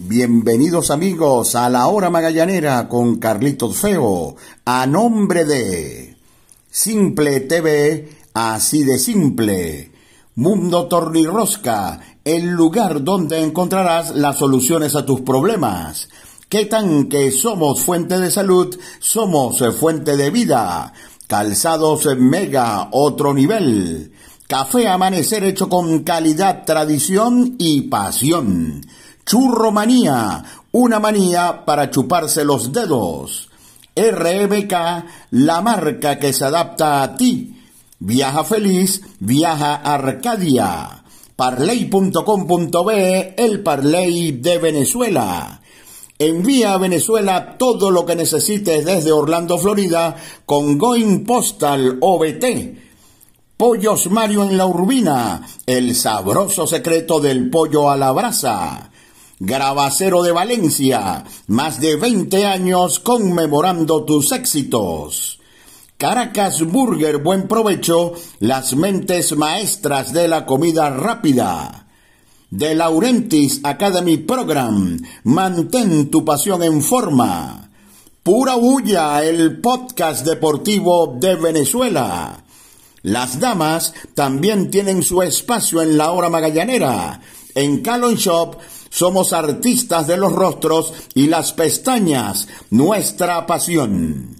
Bienvenidos 0.00 0.92
amigos 0.92 1.56
a 1.56 1.68
la 1.68 1.88
hora 1.88 2.08
magallanera 2.08 2.88
con 2.88 3.16
Carlitos 3.18 3.78
Feo, 3.78 4.36
a 4.64 4.86
nombre 4.86 5.44
de 5.44 6.16
Simple 6.70 7.40
TV, 7.40 8.08
así 8.32 8.84
de 8.84 8.96
simple. 8.96 9.90
Mundo 10.36 10.86
Tornirrosca, 10.86 11.98
el 12.24 12.46
lugar 12.46 13.02
donde 13.02 13.42
encontrarás 13.42 14.14
las 14.14 14.38
soluciones 14.38 14.94
a 14.94 15.04
tus 15.04 15.22
problemas. 15.22 16.08
¿Qué 16.48 16.66
tan 16.66 17.08
que 17.08 17.32
somos 17.32 17.80
fuente 17.80 18.20
de 18.20 18.30
salud? 18.30 18.78
Somos 19.00 19.64
fuente 19.80 20.16
de 20.16 20.30
vida. 20.30 20.92
Calzados 21.26 22.06
Mega, 22.16 22.88
otro 22.92 23.34
nivel. 23.34 24.12
Café 24.46 24.86
Amanecer 24.86 25.42
hecho 25.42 25.68
con 25.68 26.04
calidad, 26.04 26.64
tradición 26.64 27.56
y 27.58 27.82
pasión. 27.82 28.82
Churro 29.28 29.70
Manía, 29.70 30.42
una 30.72 30.98
manía 31.00 31.66
para 31.66 31.90
chuparse 31.90 32.46
los 32.46 32.72
dedos. 32.72 33.50
RBK, 33.94 34.72
la 35.32 35.60
marca 35.60 36.18
que 36.18 36.32
se 36.32 36.46
adapta 36.46 37.02
a 37.02 37.14
ti. 37.14 37.54
Viaja 37.98 38.42
feliz, 38.42 39.02
viaja 39.20 39.74
Arcadia. 39.74 41.04
Parley.com.be, 41.36 42.14
el 43.36 43.62
Parley 43.62 44.32
de 44.32 44.56
Venezuela. 44.56 45.60
Envía 46.18 46.72
a 46.72 46.78
Venezuela 46.78 47.58
todo 47.58 47.90
lo 47.90 48.06
que 48.06 48.16
necesites 48.16 48.86
desde 48.86 49.12
Orlando, 49.12 49.58
Florida, 49.58 50.16
con 50.46 50.78
Going 50.78 51.26
Postal 51.26 51.98
OBT. 52.00 52.78
Pollos 53.58 54.10
Mario 54.10 54.44
en 54.44 54.56
la 54.56 54.64
Urbina, 54.64 55.46
el 55.66 55.94
sabroso 55.94 56.66
secreto 56.66 57.20
del 57.20 57.50
pollo 57.50 57.90
a 57.90 57.98
la 57.98 58.10
brasa. 58.12 58.88
Grabacero 59.40 60.24
de 60.24 60.32
Valencia, 60.32 61.24
más 61.46 61.80
de 61.80 61.94
20 61.94 62.44
años 62.44 62.98
conmemorando 62.98 64.04
tus 64.04 64.32
éxitos. 64.32 65.38
Caracas 65.96 66.62
Burger, 66.62 67.18
buen 67.18 67.46
provecho, 67.46 68.14
las 68.40 68.74
mentes 68.74 69.36
maestras 69.36 70.12
de 70.12 70.26
la 70.26 70.44
comida 70.44 70.90
rápida. 70.90 71.86
De 72.50 72.74
Laurentis 72.74 73.60
Academy 73.62 74.16
Program, 74.16 74.98
mantén 75.22 76.10
tu 76.10 76.24
pasión 76.24 76.64
en 76.64 76.82
forma. 76.82 77.70
Pura 78.24 78.56
Bulla, 78.56 79.22
el 79.22 79.60
podcast 79.60 80.26
deportivo 80.26 81.16
de 81.20 81.36
Venezuela. 81.36 82.42
Las 83.02 83.38
damas 83.38 83.94
también 84.14 84.68
tienen 84.68 85.04
su 85.04 85.22
espacio 85.22 85.80
en 85.80 85.96
la 85.96 86.10
hora 86.10 86.28
magallanera. 86.28 87.20
En 87.54 87.82
Calon 87.82 88.16
Shop 88.16 88.56
somos 88.90 89.32
artistas 89.32 90.06
de 90.06 90.16
los 90.16 90.32
rostros 90.32 90.92
y 91.14 91.26
las 91.26 91.52
pestañas, 91.52 92.48
nuestra 92.70 93.46
pasión. 93.46 94.36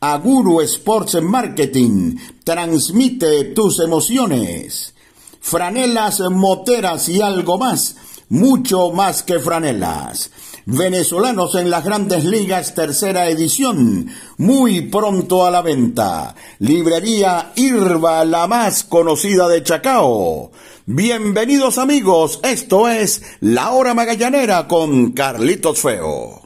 Aguru 0.00 0.60
Sports 0.62 1.22
Marketing 1.22 2.16
transmite 2.42 3.44
tus 3.54 3.78
emociones. 3.80 4.94
Franelas, 5.40 6.20
moteras 6.30 7.08
y 7.08 7.20
algo 7.20 7.58
más, 7.58 7.96
mucho 8.28 8.90
más 8.90 9.22
que 9.22 9.38
franelas. 9.38 10.30
Venezolanos 10.64 11.56
en 11.56 11.70
las 11.70 11.84
grandes 11.84 12.24
ligas, 12.24 12.74
tercera 12.74 13.28
edición, 13.28 14.08
muy 14.38 14.82
pronto 14.82 15.44
a 15.44 15.50
la 15.50 15.60
venta. 15.60 16.36
Librería 16.60 17.52
Irva, 17.56 18.24
la 18.24 18.46
más 18.46 18.84
conocida 18.84 19.48
de 19.48 19.64
Chacao. 19.64 20.52
Bienvenidos 20.86 21.78
amigos, 21.78 22.38
esto 22.44 22.88
es 22.88 23.22
La 23.40 23.72
Hora 23.72 23.92
Magallanera 23.94 24.68
con 24.68 25.10
Carlitos 25.10 25.80
Feo. 25.80 26.42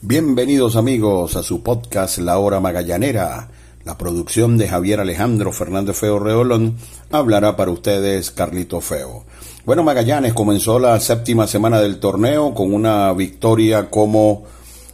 Bienvenidos 0.00 0.76
amigos 0.76 1.34
a 1.34 1.42
su 1.42 1.60
podcast 1.60 2.18
La 2.18 2.38
Hora 2.38 2.60
Magallanera. 2.60 3.48
La 3.84 3.98
producción 3.98 4.56
de 4.56 4.66
Javier 4.66 5.00
Alejandro 5.00 5.52
Fernández 5.52 5.98
Feo 5.98 6.18
Reolón 6.18 6.76
hablará 7.10 7.54
para 7.54 7.70
ustedes 7.70 8.30
Carlitos 8.30 8.82
Feo. 8.82 9.24
Bueno, 9.66 9.82
Magallanes 9.82 10.32
comenzó 10.32 10.78
la 10.78 10.98
séptima 11.00 11.46
semana 11.46 11.78
del 11.80 12.00
torneo 12.00 12.54
con 12.54 12.72
una 12.72 13.12
victoria 13.12 13.90
como 13.90 14.44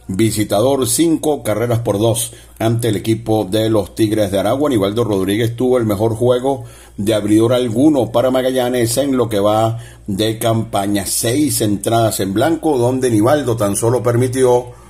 visitador, 0.07 0.87
cinco 0.87 1.41
carreras 1.41 1.79
por 1.79 1.99
dos 1.99 2.33
ante 2.59 2.89
el 2.89 2.97
equipo 2.97 3.45
de 3.45 3.69
los 3.69 3.95
Tigres 3.95 4.29
de 4.29 4.39
Aragua. 4.39 4.69
Nivaldo 4.69 5.05
Rodríguez 5.05 5.55
tuvo 5.55 5.77
el 5.77 5.85
mejor 5.85 6.15
juego 6.15 6.65
de 6.97 7.13
abridor 7.13 7.53
alguno 7.53 8.11
para 8.11 8.29
Magallanes 8.29 8.97
en 8.97 9.15
lo 9.15 9.29
que 9.29 9.39
va 9.39 9.79
de 10.05 10.37
campaña. 10.37 11.05
Seis 11.05 11.61
entradas 11.61 12.19
en 12.19 12.33
blanco, 12.33 12.77
donde 12.77 13.09
Nivaldo 13.09 13.55
tan 13.55 13.77
solo 13.77 14.03
permitió 14.03 14.80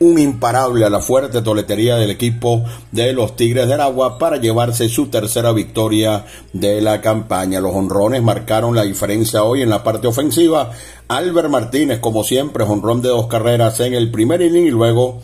un 0.00 0.18
imparable 0.18 0.86
a 0.86 0.90
la 0.90 1.00
fuerte 1.00 1.42
toletería 1.42 1.96
del 1.96 2.10
equipo 2.10 2.64
de 2.90 3.12
los 3.12 3.36
Tigres 3.36 3.68
de 3.68 3.74
Aragua 3.74 4.18
para 4.18 4.38
llevarse 4.38 4.88
su 4.88 5.08
tercera 5.08 5.52
victoria 5.52 6.24
de 6.54 6.80
la 6.80 7.02
campaña. 7.02 7.60
Los 7.60 7.74
honrones 7.74 8.22
marcaron 8.22 8.74
la 8.74 8.84
diferencia 8.84 9.44
hoy 9.44 9.60
en 9.60 9.68
la 9.68 9.84
parte 9.84 10.06
ofensiva. 10.06 10.70
Albert 11.08 11.50
Martínez, 11.50 11.98
como 11.98 12.24
siempre, 12.24 12.64
honrón 12.64 13.02
de 13.02 13.10
dos 13.10 13.26
carreras 13.26 13.78
en 13.80 13.92
el 13.92 14.10
primer 14.10 14.40
inning 14.40 14.68
y 14.68 14.70
luego 14.70 15.20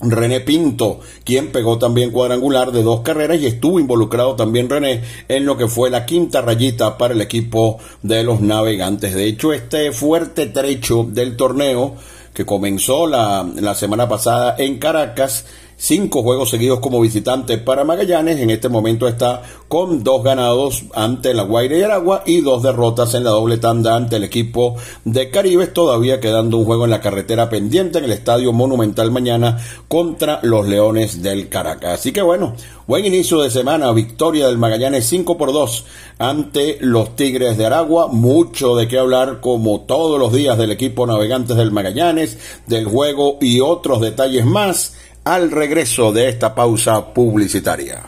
René 0.00 0.40
Pinto, 0.40 1.00
quien 1.22 1.52
pegó 1.52 1.76
también 1.76 2.10
cuadrangular 2.10 2.72
de 2.72 2.82
dos 2.82 3.00
carreras 3.00 3.38
y 3.38 3.46
estuvo 3.46 3.78
involucrado 3.78 4.34
también 4.34 4.70
René 4.70 5.02
en 5.28 5.44
lo 5.44 5.58
que 5.58 5.68
fue 5.68 5.90
la 5.90 6.06
quinta 6.06 6.40
rayita 6.40 6.96
para 6.96 7.12
el 7.12 7.20
equipo 7.20 7.78
de 8.02 8.24
los 8.24 8.40
navegantes. 8.40 9.14
De 9.14 9.26
hecho, 9.26 9.52
este 9.52 9.92
fuerte 9.92 10.46
trecho 10.46 11.04
del 11.06 11.36
torneo 11.36 11.96
que 12.34 12.46
comenzó 12.46 13.06
la, 13.06 13.46
la 13.56 13.74
semana 13.74 14.08
pasada 14.08 14.54
en 14.58 14.78
Caracas 14.78 15.46
cinco 15.80 16.22
juegos 16.22 16.50
seguidos 16.50 16.78
como 16.80 17.00
visitante 17.00 17.56
para 17.56 17.84
Magallanes. 17.84 18.38
En 18.38 18.50
este 18.50 18.68
momento 18.68 19.08
está 19.08 19.42
con 19.66 20.04
dos 20.04 20.22
ganados 20.22 20.84
ante 20.94 21.32
la 21.32 21.44
Guaira 21.44 21.78
y 21.78 21.82
Aragua 21.82 22.22
y 22.26 22.42
dos 22.42 22.62
derrotas 22.62 23.14
en 23.14 23.24
la 23.24 23.30
doble 23.30 23.56
tanda 23.56 23.96
ante 23.96 24.16
el 24.16 24.24
equipo 24.24 24.76
de 25.04 25.30
Caribes, 25.30 25.72
todavía 25.72 26.20
quedando 26.20 26.58
un 26.58 26.66
juego 26.66 26.84
en 26.84 26.90
la 26.90 27.00
carretera 27.00 27.48
pendiente 27.48 27.98
en 27.98 28.04
el 28.04 28.12
Estadio 28.12 28.52
Monumental 28.52 29.10
mañana 29.10 29.58
contra 29.88 30.40
los 30.42 30.68
Leones 30.68 31.22
del 31.22 31.48
Caracas. 31.48 32.00
Así 32.00 32.12
que 32.12 32.20
bueno, 32.20 32.54
buen 32.86 33.06
inicio 33.06 33.40
de 33.40 33.50
semana, 33.50 33.90
victoria 33.92 34.48
del 34.48 34.58
Magallanes 34.58 35.06
5 35.06 35.38
por 35.38 35.52
2 35.52 35.86
ante 36.18 36.76
los 36.80 37.16
Tigres 37.16 37.56
de 37.56 37.64
Aragua, 37.64 38.08
mucho 38.08 38.76
de 38.76 38.86
qué 38.86 38.98
hablar 38.98 39.40
como 39.40 39.80
todos 39.80 40.18
los 40.18 40.30
días 40.30 40.58
del 40.58 40.72
equipo 40.72 41.06
Navegantes 41.06 41.56
del 41.56 41.70
Magallanes, 41.70 42.38
del 42.66 42.84
juego 42.84 43.38
y 43.40 43.60
otros 43.60 44.02
detalles 44.02 44.44
más 44.44 44.94
al 45.30 45.52
regreso 45.52 46.12
de 46.12 46.28
esta 46.28 46.52
pausa 46.56 47.14
publicitaria. 47.14 48.02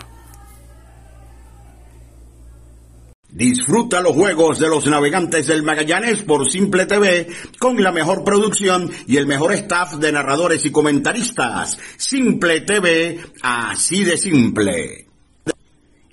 Disfruta 3.31 4.01
los 4.01 4.13
juegos 4.13 4.59
de 4.59 4.69
los 4.69 4.87
navegantes 4.87 5.47
del 5.47 5.63
Magallanes 5.63 6.23
por 6.23 6.51
Simple 6.51 6.85
TV 6.87 7.29
con 7.61 7.81
la 7.81 7.93
mejor 7.93 8.25
producción 8.25 8.91
y 9.07 9.19
el 9.19 9.29
mejor 9.29 9.53
staff 9.53 9.95
de 9.95 10.11
narradores 10.11 10.67
y 10.67 10.73
comentaristas. 10.73 11.79
Simple 11.97 12.63
TV, 12.63 13.21
así 13.41 14.03
de 14.03 14.17
simple. 14.17 15.07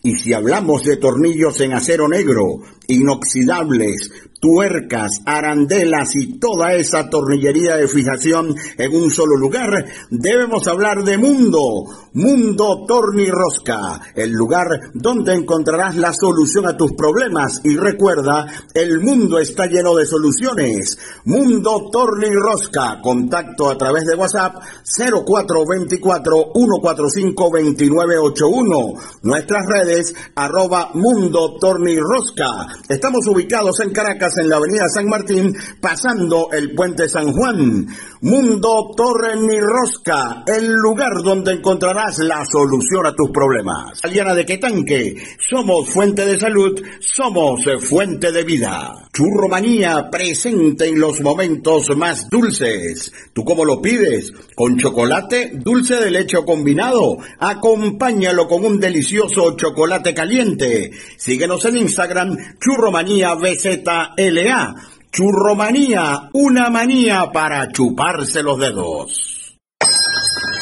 Y 0.03 0.15
si 0.15 0.33
hablamos 0.33 0.83
de 0.83 0.97
tornillos 0.97 1.59
en 1.59 1.73
acero 1.73 2.07
negro, 2.07 2.61
inoxidables, 2.89 4.11
tuercas, 4.39 5.21
arandelas 5.25 6.15
y 6.15 6.39
toda 6.39 6.73
esa 6.73 7.09
tornillería 7.09 7.75
de 7.75 7.87
fijación 7.87 8.55
en 8.77 8.95
un 8.95 9.11
solo 9.11 9.35
lugar, 9.37 9.85
debemos 10.09 10.67
hablar 10.67 11.03
de 11.03 11.17
Mundo, 11.17 11.85
Mundo 12.13 12.85
Tornirrosca, 12.87 14.01
el 14.15 14.31
lugar 14.31 14.67
donde 14.93 15.33
encontrarás 15.33 15.95
la 15.95 16.13
solución 16.13 16.65
a 16.67 16.77
tus 16.77 16.93
problemas 16.93 17.61
y 17.63 17.75
recuerda, 17.75 18.47
el 18.73 18.99
mundo 19.01 19.39
está 19.39 19.67
lleno 19.67 19.95
de 19.95 20.05
soluciones. 20.05 20.97
Mundo 21.25 21.89
Tornirrosca, 21.91 22.99
contacto 23.01 23.69
a 23.69 23.77
través 23.77 24.05
de 24.05 24.15
WhatsApp 24.15 24.55
0424 24.83 26.51
145 26.53 27.43
2981, 27.43 28.77
nuestras 29.23 29.65
redes 29.67 30.15
arroba 30.35 30.91
Mundo 30.93 31.57
Tornirrosca. 31.59 32.78
Estamos 32.87 33.27
ubicados 33.27 33.79
en 33.81 33.91
Caracas 33.91 34.37
en 34.37 34.49
la 34.49 34.57
avenida 34.57 34.87
San 34.87 35.07
Martín, 35.07 35.53
pasando 35.81 36.49
el 36.51 36.73
puente 36.73 37.09
San 37.09 37.31
Juan. 37.31 37.87
Mundo 38.21 38.91
Torre 38.95 39.35
Ni 39.37 39.59
Rosca, 39.59 40.43
el 40.45 40.71
lugar 40.73 41.21
donde 41.23 41.53
encontrarás 41.53 42.19
la 42.19 42.43
solución 42.45 43.05
a 43.05 43.13
tus 43.13 43.29
problemas. 43.31 43.99
Aliana 44.03 44.33
de 44.33 44.45
Quetanque, 44.45 45.15
somos 45.37 45.89
fuente 45.89 46.25
de 46.25 46.37
salud, 46.37 46.79
somos 46.99 47.61
fuente 47.87 48.31
de 48.31 48.43
vida. 48.43 48.93
Churromanía 49.11 50.09
presente 50.09 50.87
en 50.87 50.99
los 50.99 51.21
momentos 51.21 51.87
más 51.97 52.29
dulces. 52.29 53.11
¿Tú 53.33 53.43
cómo 53.43 53.65
lo 53.65 53.81
pides? 53.81 54.31
¿Con 54.55 54.77
chocolate, 54.77 55.51
dulce 55.55 55.95
de 55.95 56.11
leche 56.11 56.37
o 56.37 56.45
combinado? 56.45 57.17
Acompáñalo 57.39 58.47
con 58.47 58.63
un 58.65 58.79
delicioso 58.79 59.55
chocolate 59.57 60.13
caliente. 60.13 60.91
Síguenos 61.17 61.65
en 61.65 61.77
Instagram, 61.77 62.37
Churromanía 62.69 63.33
BZLA. 63.33 64.75
Churromanía, 65.11 66.29
una 66.33 66.69
manía 66.69 67.31
para 67.31 67.67
chuparse 67.71 68.43
los 68.43 68.59
dedos. 68.59 69.57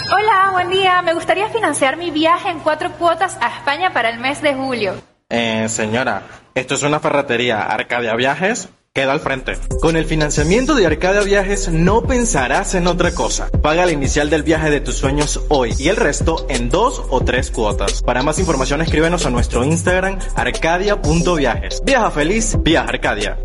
Hola, 0.10 0.52
buen 0.54 0.70
día. 0.70 1.02
Me 1.02 1.14
gustaría 1.14 1.50
financiar 1.50 1.98
mi 1.98 2.12
viaje 2.12 2.48
en 2.48 2.60
cuatro 2.60 2.94
cuotas 2.94 3.38
a 3.42 3.50
España 3.58 3.92
para 3.92 4.10
el 4.10 4.20
mes 4.20 4.42
de 4.42 4.54
julio. 4.54 4.94
Eh, 5.30 5.68
señora, 5.68 6.24
esto 6.56 6.76
es 6.76 6.84
una 6.84 7.02
ferretería. 7.02 7.64
Arcadia 7.64 8.16
Viajes 8.16 8.70
queda 8.98 9.12
al 9.12 9.20
frente. 9.20 9.60
Con 9.80 9.96
el 9.96 10.06
financiamiento 10.06 10.74
de 10.74 10.88
Arcadia 10.88 11.22
Viajes 11.22 11.70
no 11.70 12.02
pensarás 12.02 12.74
en 12.74 12.88
otra 12.88 13.14
cosa. 13.14 13.48
Paga 13.62 13.86
la 13.86 13.92
inicial 13.92 14.32
del 14.32 14.42
viaje 14.42 14.72
de 14.72 14.80
tus 14.80 14.96
sueños 14.96 15.40
hoy 15.50 15.76
y 15.78 15.90
el 15.90 15.98
resto 15.98 16.48
en 16.50 16.70
dos 16.70 17.04
o 17.12 17.22
tres 17.22 17.52
cuotas. 17.52 18.02
Para 18.02 18.24
más 18.24 18.40
información 18.40 18.82
escríbenos 18.82 19.28
a 19.28 19.30
nuestro 19.30 19.64
Instagram 19.64 20.18
arcadia.viajes. 20.34 21.84
Viaja 21.86 22.10
feliz, 22.10 22.58
viaja 22.64 22.90
Arcadia. 22.90 23.38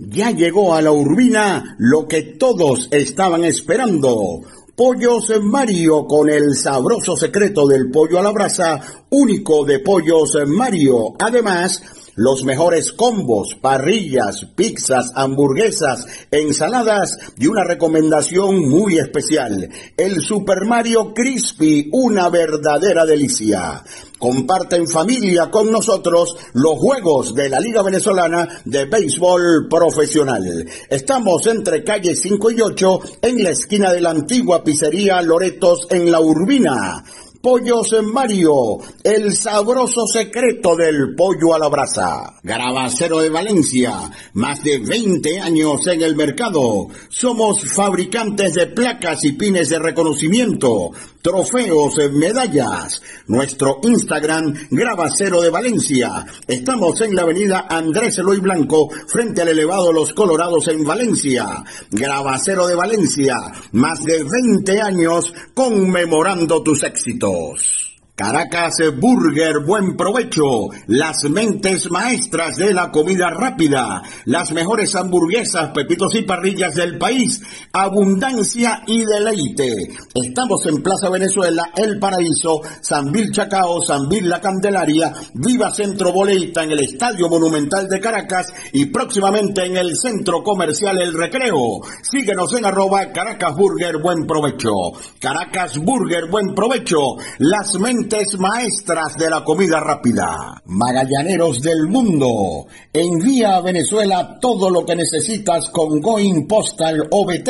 Ya 0.00 0.32
llegó 0.32 0.74
a 0.74 0.82
la 0.82 0.90
Urbina 0.90 1.76
lo 1.78 2.08
que 2.08 2.22
todos 2.22 2.88
estaban 2.90 3.44
esperando. 3.44 4.40
Pollos 4.74 5.32
Mario 5.40 6.04
con 6.04 6.28
el 6.28 6.56
sabroso 6.56 7.16
secreto 7.16 7.68
del 7.68 7.92
pollo 7.92 8.18
a 8.18 8.24
la 8.24 8.32
brasa, 8.32 8.80
único 9.10 9.64
de 9.64 9.78
Pollos 9.78 10.36
Mario. 10.48 11.14
Además, 11.20 11.80
los 12.16 12.44
mejores 12.44 12.92
combos, 12.92 13.56
parrillas, 13.60 14.46
pizzas, 14.54 15.12
hamburguesas, 15.14 16.06
ensaladas 16.30 17.16
y 17.38 17.46
una 17.46 17.64
recomendación 17.64 18.68
muy 18.68 18.98
especial, 18.98 19.68
el 19.96 20.20
Super 20.22 20.64
Mario 20.66 21.12
Crispy, 21.14 21.88
una 21.92 22.28
verdadera 22.28 23.04
delicia. 23.04 23.82
Comparte 24.18 24.76
en 24.76 24.88
familia 24.88 25.50
con 25.50 25.70
nosotros 25.70 26.36
los 26.54 26.78
juegos 26.78 27.34
de 27.34 27.48
la 27.48 27.60
Liga 27.60 27.82
Venezolana 27.82 28.48
de 28.64 28.86
Béisbol 28.86 29.68
Profesional. 29.68 30.66
Estamos 30.88 31.46
entre 31.46 31.84
calle 31.84 32.14
5 32.14 32.50
y 32.52 32.60
8 32.60 33.00
en 33.22 33.42
la 33.42 33.50
esquina 33.50 33.92
de 33.92 34.00
la 34.00 34.10
antigua 34.10 34.64
pizzería 34.64 35.20
Loretos 35.20 35.88
en 35.90 36.10
La 36.10 36.20
Urbina. 36.20 37.04
Pollos 37.44 37.94
Mario, 38.10 38.78
el 39.02 39.34
sabroso 39.34 40.06
secreto 40.06 40.74
del 40.74 41.14
pollo 41.14 41.54
a 41.54 41.58
la 41.58 41.68
brasa. 41.68 42.38
Grabacero 42.42 43.18
de 43.18 43.28
Valencia, 43.28 44.10
más 44.32 44.64
de 44.64 44.78
20 44.78 45.40
años 45.40 45.86
en 45.88 46.00
el 46.00 46.16
mercado. 46.16 46.88
Somos 47.10 47.62
fabricantes 47.70 48.54
de 48.54 48.68
placas 48.68 49.24
y 49.24 49.32
pines 49.32 49.68
de 49.68 49.78
reconocimiento, 49.78 50.92
trofeos, 51.24 51.94
medallas. 52.12 53.00
Nuestro 53.28 53.78
Instagram, 53.82 54.52
Grabacero 54.70 55.40
de 55.40 55.48
Valencia. 55.48 56.26
Estamos 56.46 57.00
en 57.00 57.16
la 57.16 57.22
avenida 57.22 57.66
Andrés 57.70 58.18
Eloy 58.18 58.40
Blanco, 58.40 58.90
frente 59.08 59.40
al 59.40 59.48
elevado 59.48 59.90
Los 59.90 60.12
Colorados 60.12 60.68
en 60.68 60.84
Valencia. 60.84 61.64
Grabacero 61.90 62.66
de 62.66 62.74
Valencia, 62.74 63.36
más 63.72 64.04
de 64.04 64.22
20 64.22 64.82
años 64.82 65.32
conmemorando 65.54 66.62
tus 66.62 66.82
éxitos. 66.82 67.93
Caracas 68.16 68.76
Burger, 69.00 69.64
buen 69.66 69.96
provecho. 69.96 70.68
Las 70.86 71.24
mentes 71.24 71.90
maestras 71.90 72.54
de 72.54 72.72
la 72.72 72.92
comida 72.92 73.28
rápida. 73.30 74.02
Las 74.26 74.52
mejores 74.52 74.94
hamburguesas, 74.94 75.72
pepitos 75.74 76.14
y 76.14 76.22
parrillas 76.22 76.76
del 76.76 76.96
país. 76.96 77.42
Abundancia 77.72 78.84
y 78.86 79.04
deleite. 79.04 79.88
Estamos 80.14 80.64
en 80.66 80.80
Plaza 80.80 81.10
Venezuela, 81.10 81.72
El 81.74 81.98
Paraíso, 81.98 82.60
San 82.80 83.10
Vil 83.10 83.32
Chacao, 83.32 83.82
San 83.82 84.08
Vil 84.08 84.28
La 84.28 84.40
Candelaria, 84.40 85.12
Viva 85.34 85.74
Centro 85.74 86.12
Boleita 86.12 86.62
en 86.62 86.70
el 86.70 86.84
Estadio 86.84 87.28
Monumental 87.28 87.88
de 87.88 87.98
Caracas 87.98 88.54
y 88.72 88.86
próximamente 88.86 89.66
en 89.66 89.76
el 89.76 89.96
Centro 89.96 90.40
Comercial 90.44 91.02
El 91.02 91.14
Recreo. 91.14 91.80
Síguenos 92.00 92.54
en 92.54 92.64
arroba 92.64 93.10
Caracas 93.10 93.56
Burger, 93.56 94.00
buen 94.00 94.24
provecho. 94.24 94.70
Caracas 95.18 95.78
Burger, 95.78 96.30
buen 96.30 96.54
provecho. 96.54 97.16
Las 97.40 97.74
mentes 97.80 98.03
maestras 98.38 99.16
de 99.16 99.30
la 99.30 99.44
comida 99.44 99.80
rápida. 99.80 100.62
Magallaneros 100.66 101.60
del 101.62 101.86
mundo, 101.88 102.66
envía 102.92 103.56
a 103.56 103.60
Venezuela 103.60 104.38
todo 104.40 104.70
lo 104.70 104.84
que 104.84 104.94
necesitas 104.94 105.70
con 105.70 106.00
Going 106.00 106.46
Postal 106.46 107.08
OBT. 107.10 107.48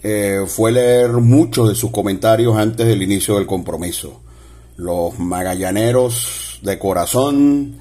eh, 0.02 0.46
fue 0.48 0.72
leer 0.72 1.12
muchos 1.12 1.68
de 1.68 1.76
sus 1.76 1.92
comentarios 1.92 2.56
antes 2.58 2.88
del 2.88 3.04
inicio 3.04 3.36
del 3.36 3.46
compromiso. 3.46 4.22
Los 4.78 5.20
magallaneros 5.20 6.60
de 6.64 6.80
corazón, 6.80 7.76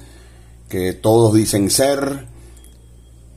que 0.67 0.91
todos 0.91 1.33
dicen 1.33 1.69
ser, 1.69 2.25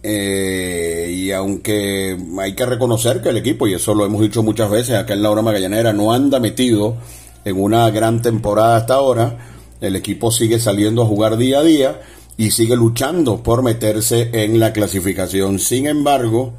eh, 0.02 1.14
y 1.14 1.30
aunque 1.30 2.18
hay 2.40 2.54
que 2.56 2.66
reconocer 2.66 3.22
que 3.22 3.28
el 3.28 3.36
equipo, 3.36 3.68
y 3.68 3.74
eso 3.74 3.94
lo 3.94 4.04
hemos 4.04 4.20
dicho 4.20 4.42
muchas 4.42 4.70
veces 4.70 4.96
acá 4.96 5.14
en 5.14 5.22
la 5.22 5.30
hora 5.30 5.42
magallanera, 5.42 5.92
no 5.92 6.12
anda 6.12 6.40
metido 6.40 6.96
en 7.44 7.62
una 7.62 7.88
gran 7.90 8.22
temporada 8.22 8.76
hasta 8.76 8.94
ahora, 8.94 9.38
el 9.80 9.94
equipo 9.94 10.32
sigue 10.32 10.58
saliendo 10.58 11.02
a 11.02 11.06
jugar 11.06 11.36
día 11.36 11.60
a 11.60 11.62
día, 11.62 12.00
y 12.38 12.52
sigue 12.52 12.76
luchando 12.76 13.42
por 13.42 13.62
meterse 13.62 14.30
en 14.32 14.60
la 14.60 14.72
clasificación. 14.72 15.58
Sin 15.58 15.86
embargo, 15.86 16.52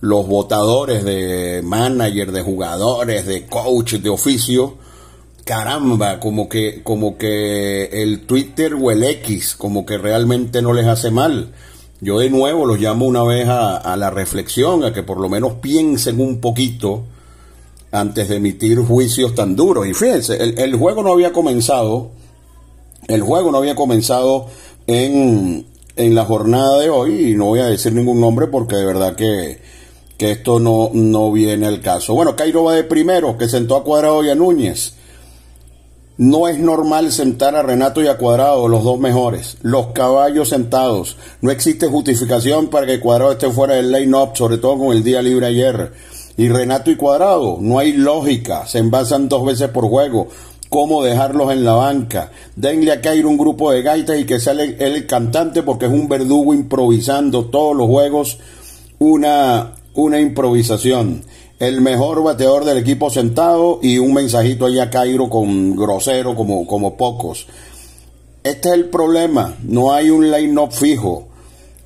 los 0.00 0.28
votadores 0.28 1.04
de 1.04 1.60
manager, 1.64 2.30
de 2.30 2.40
jugadores, 2.42 3.26
de 3.26 3.44
coach, 3.46 3.94
de 3.94 4.08
oficio, 4.08 4.76
caramba, 5.44 6.20
como 6.20 6.48
que, 6.48 6.82
como 6.84 7.18
que 7.18 7.86
el 8.02 8.26
Twitter 8.26 8.74
o 8.74 8.92
el 8.92 9.02
X, 9.02 9.56
como 9.56 9.84
que 9.84 9.98
realmente 9.98 10.62
no 10.62 10.72
les 10.72 10.86
hace 10.86 11.10
mal. 11.10 11.52
Yo 12.00 12.20
de 12.20 12.30
nuevo 12.30 12.64
los 12.64 12.78
llamo 12.78 13.04
una 13.04 13.24
vez 13.24 13.48
a, 13.48 13.76
a 13.76 13.96
la 13.96 14.10
reflexión, 14.10 14.84
a 14.84 14.92
que 14.92 15.02
por 15.02 15.18
lo 15.18 15.28
menos 15.28 15.54
piensen 15.54 16.20
un 16.20 16.40
poquito 16.40 17.02
antes 17.90 18.28
de 18.28 18.36
emitir 18.36 18.78
juicios 18.78 19.34
tan 19.34 19.56
duros. 19.56 19.84
Y 19.88 19.94
fíjense, 19.94 20.40
el, 20.40 20.56
el 20.60 20.76
juego 20.76 21.02
no 21.02 21.12
había 21.12 21.32
comenzado, 21.32 22.12
el 23.08 23.22
juego 23.22 23.50
no 23.50 23.58
había 23.58 23.74
comenzado 23.74 24.46
en, 24.88 25.66
en 25.94 26.14
la 26.16 26.24
jornada 26.24 26.78
de 26.78 26.90
hoy, 26.90 27.30
y 27.30 27.34
no 27.36 27.44
voy 27.44 27.60
a 27.60 27.66
decir 27.66 27.92
ningún 27.92 28.20
nombre 28.20 28.48
porque 28.48 28.74
de 28.74 28.86
verdad 28.86 29.14
que, 29.14 29.60
que 30.16 30.32
esto 30.32 30.58
no, 30.58 30.90
no 30.92 31.30
viene 31.30 31.66
al 31.66 31.80
caso. 31.80 32.14
Bueno, 32.14 32.34
Cairo 32.34 32.64
va 32.64 32.74
de 32.74 32.82
primero, 32.82 33.38
que 33.38 33.48
sentó 33.48 33.76
a 33.76 33.84
Cuadrado 33.84 34.24
y 34.24 34.30
a 34.30 34.34
Núñez. 34.34 34.94
No 36.16 36.48
es 36.48 36.58
normal 36.58 37.12
sentar 37.12 37.54
a 37.54 37.62
Renato 37.62 38.02
y 38.02 38.08
a 38.08 38.16
Cuadrado, 38.16 38.66
los 38.66 38.82
dos 38.82 38.98
mejores. 38.98 39.58
Los 39.62 39.88
caballos 39.88 40.48
sentados. 40.48 41.16
No 41.42 41.52
existe 41.52 41.86
justificación 41.86 42.66
para 42.68 42.86
que 42.86 42.98
Cuadrado 42.98 43.30
esté 43.30 43.48
fuera 43.50 43.74
del 43.74 43.92
line-up, 43.92 44.30
sobre 44.34 44.58
todo 44.58 44.78
con 44.78 44.96
el 44.96 45.04
día 45.04 45.22
libre 45.22 45.46
ayer. 45.46 45.92
Y 46.36 46.48
Renato 46.48 46.90
y 46.90 46.96
Cuadrado, 46.96 47.58
no 47.60 47.78
hay 47.78 47.92
lógica. 47.92 48.66
Se 48.66 48.78
envasan 48.78 49.28
dos 49.28 49.44
veces 49.44 49.68
por 49.68 49.88
juego. 49.88 50.28
¿Cómo 50.68 51.02
dejarlos 51.02 51.50
en 51.50 51.64
la 51.64 51.72
banca? 51.72 52.30
Denle 52.54 52.92
a 52.92 53.00
Cairo 53.00 53.30
un 53.30 53.38
grupo 53.38 53.72
de 53.72 53.80
gaitas 53.80 54.18
y 54.18 54.26
que 54.26 54.38
sale 54.38 54.76
él 54.78 54.96
el 54.96 55.06
cantante 55.06 55.62
porque 55.62 55.86
es 55.86 55.92
un 55.92 56.08
verdugo 56.08 56.52
improvisando 56.52 57.46
todos 57.46 57.74
los 57.74 57.86
juegos. 57.86 58.38
Una, 58.98 59.74
una 59.94 60.20
improvisación 60.20 61.22
el 61.58 61.80
mejor 61.80 62.22
bateador 62.22 62.64
del 62.64 62.78
equipo 62.78 63.10
sentado 63.10 63.80
y 63.82 63.98
un 63.98 64.12
mensajito 64.12 64.66
ahí 64.66 64.78
a 64.78 64.90
Cairo 64.90 65.28
con 65.28 65.74
grosero 65.74 66.36
como, 66.36 66.66
como 66.66 66.96
pocos. 66.96 67.46
Este 68.44 68.68
es 68.68 68.74
el 68.74 68.84
problema, 68.90 69.56
no 69.62 69.92
hay 69.92 70.10
un 70.10 70.30
line-up 70.30 70.72
fijo 70.72 71.28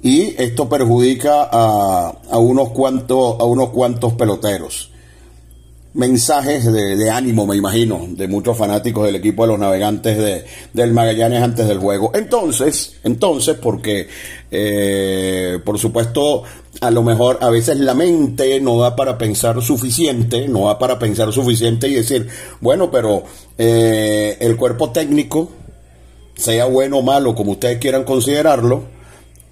y 0.02 0.34
esto 0.42 0.68
perjudica 0.68 1.48
a, 1.50 2.12
a, 2.30 2.38
unos 2.38 2.70
cuantos, 2.70 3.40
a 3.40 3.44
unos 3.44 3.70
cuantos 3.70 4.12
peloteros 4.14 4.91
mensajes 5.94 6.72
de, 6.72 7.10
ánimo, 7.10 7.46
me 7.46 7.56
imagino, 7.56 8.06
de 8.08 8.26
muchos 8.26 8.56
fanáticos 8.56 9.04
del 9.04 9.16
equipo 9.16 9.42
de 9.42 9.48
los 9.48 9.58
navegantes 9.58 10.16
de, 10.16 10.44
del 10.72 10.92
Magallanes 10.92 11.42
antes 11.42 11.68
del 11.68 11.78
juego. 11.78 12.12
Entonces, 12.14 12.94
entonces, 13.04 13.56
porque 13.60 14.08
eh, 14.50 15.58
por 15.64 15.78
supuesto, 15.78 16.42
a 16.82 16.90
lo 16.90 17.02
mejor 17.02 17.38
a 17.40 17.48
veces 17.48 17.78
la 17.78 17.94
mente 17.94 18.60
no 18.60 18.78
da 18.78 18.94
para 18.94 19.16
pensar 19.16 19.60
suficiente, 19.62 20.46
no 20.46 20.66
da 20.66 20.78
para 20.78 20.98
pensar 20.98 21.32
suficiente 21.32 21.88
y 21.88 21.94
decir, 21.94 22.28
bueno, 22.60 22.90
pero 22.90 23.24
eh, 23.56 24.36
el 24.40 24.56
cuerpo 24.56 24.90
técnico, 24.90 25.50
sea 26.34 26.66
bueno 26.66 26.98
o 26.98 27.02
malo, 27.02 27.34
como 27.34 27.52
ustedes 27.52 27.78
quieran 27.78 28.04
considerarlo, 28.04 28.84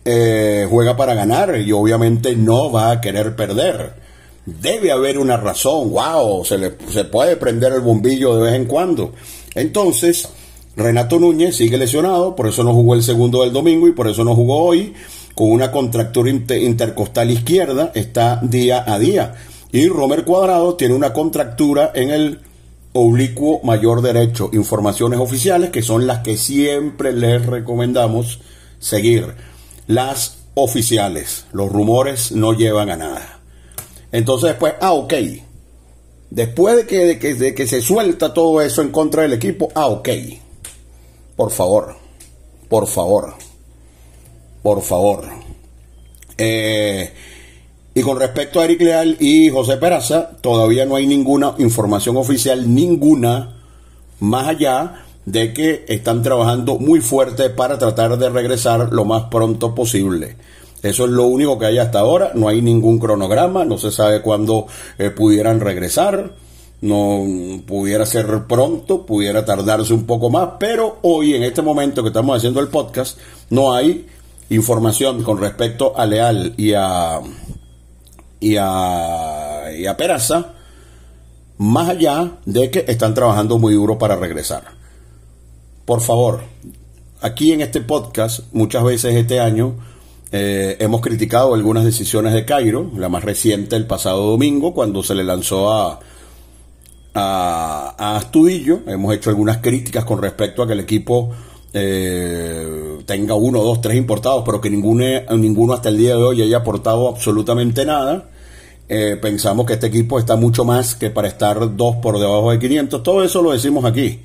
eh, 0.05 0.67
juega 0.69 0.97
para 0.97 1.15
ganar 1.15 1.57
y 1.57 1.73
obviamente 1.73 2.37
no 2.37 2.71
va 2.71 2.91
a 2.91 3.01
querer 3.01 3.37
perder 3.37 4.10
debe 4.47 4.93
haber 4.93 5.19
una 5.19 5.37
razón, 5.37 5.91
wow, 5.91 6.45
se, 6.45 6.59
le, 6.59 6.73
se 6.91 7.05
puede 7.05 7.37
prender 7.37 7.73
el 7.73 7.81
bombillo 7.81 8.37
de 8.37 8.43
vez 8.43 8.55
en 8.55 8.67
cuando. 8.67 9.13
Entonces, 9.55 10.29
Renato 10.77 11.19
Núñez 11.19 11.57
sigue 11.57 11.79
lesionado, 11.79 12.37
por 12.37 12.49
eso 12.49 12.65
no 12.65 12.73
jugó 12.73 12.95
el 12.95 13.03
segundo 13.03 13.43
del 13.43 13.53
domingo 13.53 13.89
y 13.89 13.93
por 13.93 14.09
eso 14.09 14.25
no 14.25 14.35
jugó 14.35 14.65
hoy, 14.65 14.95
con 15.35 15.51
una 15.51 15.71
contractura 15.73 16.31
intercostal 16.31 17.31
izquierda, 17.31 17.93
está 17.95 18.41
día 18.43 18.85
a 18.87 18.99
día. 18.99 19.35
Y 19.73 19.89
Romer 19.89 20.25
Cuadrado 20.25 20.75
tiene 20.75 20.95
una 20.95 21.13
contractura 21.13 21.93
en 21.95 22.11
el 22.11 22.41
oblicuo 22.93 23.61
mayor 23.63 24.03
derecho. 24.03 24.51
Informaciones 24.53 25.21
oficiales 25.21 25.71
que 25.71 25.83
son 25.83 26.07
las 26.07 26.21
que 26.21 26.37
siempre 26.37 27.13
les 27.13 27.47
recomendamos 27.47 28.41
seguir. 28.81 29.35
Las 29.87 30.39
oficiales. 30.55 31.47
Los 31.53 31.71
rumores 31.71 32.33
no 32.33 32.53
llevan 32.53 32.91
a 32.91 32.97
nada. 32.97 33.40
Entonces 34.13 34.51
después, 34.51 34.75
ah, 34.81 34.93
ok. 34.93 35.15
Después 36.31 36.77
de 36.77 36.87
que, 36.87 37.35
de 37.35 37.55
que, 37.55 37.67
se 37.67 37.83
suelta 37.83 38.33
todo 38.33 38.61
eso 38.61 38.83
en 38.83 38.91
contra 38.91 39.23
del 39.23 39.33
equipo, 39.33 39.69
ah, 39.75 39.87
ok. 39.87 40.09
Por 41.37 41.51
favor, 41.51 41.97
por 42.69 42.87
favor, 42.87 43.35
por 44.63 44.83
favor. 44.83 45.25
Eh, 46.39 47.13
y 47.95 48.03
con 48.03 48.19
respecto 48.19 48.61
a 48.61 48.65
Eric 48.65 48.81
Leal 48.83 49.17
y 49.19 49.51
José 49.51 49.77
Peraza, 49.77 50.31
todavía 50.41 50.85
no 50.87 50.97
hay 50.97 51.07
ninguna 51.07 51.55
información 51.59 52.17
oficial, 52.17 52.73
ninguna, 52.73 53.57
más 54.21 54.49
allá 54.49 55.05
de 55.25 55.53
que 55.53 55.85
están 55.89 56.23
trabajando 56.23 56.79
muy 56.79 57.01
fuerte 57.01 57.51
para 57.51 57.79
tratar 57.79 58.17
de 58.17 58.31
regresar 58.31 58.93
lo 58.93 59.05
más 59.05 59.25
pronto 59.25 59.75
posible. 59.75 60.37
Eso 60.83 61.05
es 61.05 61.11
lo 61.11 61.27
único 61.27 61.59
que 61.59 61.67
hay 61.67 61.79
hasta 61.79 62.01
ahora. 62.01 62.33
No 62.35 62.49
hay 62.49 62.63
ningún 62.63 62.99
cronograma. 62.99 63.65
No 63.65 63.79
se 63.79 63.91
sabe 63.91 64.23
cuándo 64.23 64.67
eh, 64.99 65.11
pudieran 65.11 65.61
regresar. 65.61 66.33
No 66.81 67.27
pudiera 67.67 68.07
ser 68.07 68.45
pronto, 68.47 69.05
pudiera 69.05 69.45
tardarse 69.45 69.93
un 69.93 70.07
poco 70.07 70.31
más. 70.31 70.51
Pero 70.59 70.99
hoy, 71.03 71.35
en 71.35 71.43
este 71.43 71.61
momento 71.61 72.03
que 72.03 72.09
estamos 72.09 72.37
haciendo 72.37 72.61
el 72.61 72.69
podcast, 72.69 73.19
no 73.51 73.73
hay 73.73 74.07
información 74.49 75.23
con 75.23 75.39
respecto 75.39 75.93
a 75.97 76.07
Leal 76.07 76.55
y 76.57 76.73
a, 76.73 77.21
y 78.41 78.57
a, 78.59 79.65
y 79.77 79.87
a 79.87 79.97
Peraza. 79.97 80.55
Más 81.59 81.91
allá 81.91 82.39
de 82.47 82.71
que 82.71 82.87
están 82.89 83.13
trabajando 83.13 83.59
muy 83.59 83.75
duro 83.75 83.99
para 83.99 84.17
regresar. 84.17 84.65
Por 85.85 86.01
favor, 86.01 86.41
aquí 87.21 87.53
en 87.53 87.61
este 87.61 87.83
podcast, 87.83 88.41
muchas 88.53 88.83
veces 88.83 89.15
este 89.15 89.41
año, 89.41 89.75
eh, 90.33 90.77
hemos 90.79 91.01
criticado 91.01 91.55
algunas 91.55 91.85
decisiones 91.85 92.33
de 92.33 92.45
Cairo, 92.45 92.91
la 92.97 93.09
más 93.09 93.25
reciente 93.25 93.75
el 93.75 93.87
pasado 93.87 94.31
domingo, 94.31 94.73
cuando 94.73 95.03
se 95.03 95.15
le 95.17 95.25
lanzó 95.25 95.73
a, 95.73 95.99
a, 97.15 98.17
Astudillo. 98.17 98.81
Hemos 98.87 99.15
hecho 99.15 99.31
algunas 99.31 99.59
críticas 99.59 100.05
con 100.05 100.23
respecto 100.23 100.63
a 100.63 100.67
que 100.69 100.75
el 100.75 100.81
equipo 100.81 101.31
eh, 101.73 102.99
tenga 103.07 103.35
uno, 103.35 103.61
dos, 103.63 103.81
tres 103.81 103.97
importados, 103.97 104.45
pero 104.45 104.61
que 104.61 104.71
ninguno, 104.71 105.05
ninguno 105.37 105.73
hasta 105.73 105.89
el 105.89 105.99
día 105.99 106.17
de 106.17 106.23
hoy 106.23 106.43
haya 106.43 106.59
aportado 106.59 107.09
absolutamente 107.09 107.85
nada. 107.85 108.31
Eh, 108.89 109.17
pensamos 109.21 109.67
que 109.67 109.75
este 109.75 109.87
equipo 109.87 110.19
está 110.19 110.37
mucho 110.37 110.65
más 110.65 110.95
que 110.95 111.11
para 111.11 111.29
estar 111.29 111.77
dos 111.77 111.97
por 111.97 112.21
debajo 112.21 112.53
de 112.53 112.59
500. 112.61 113.03
Todo 113.03 113.25
eso 113.25 113.43
lo 113.43 113.51
decimos 113.51 113.85
aquí. 113.85 114.21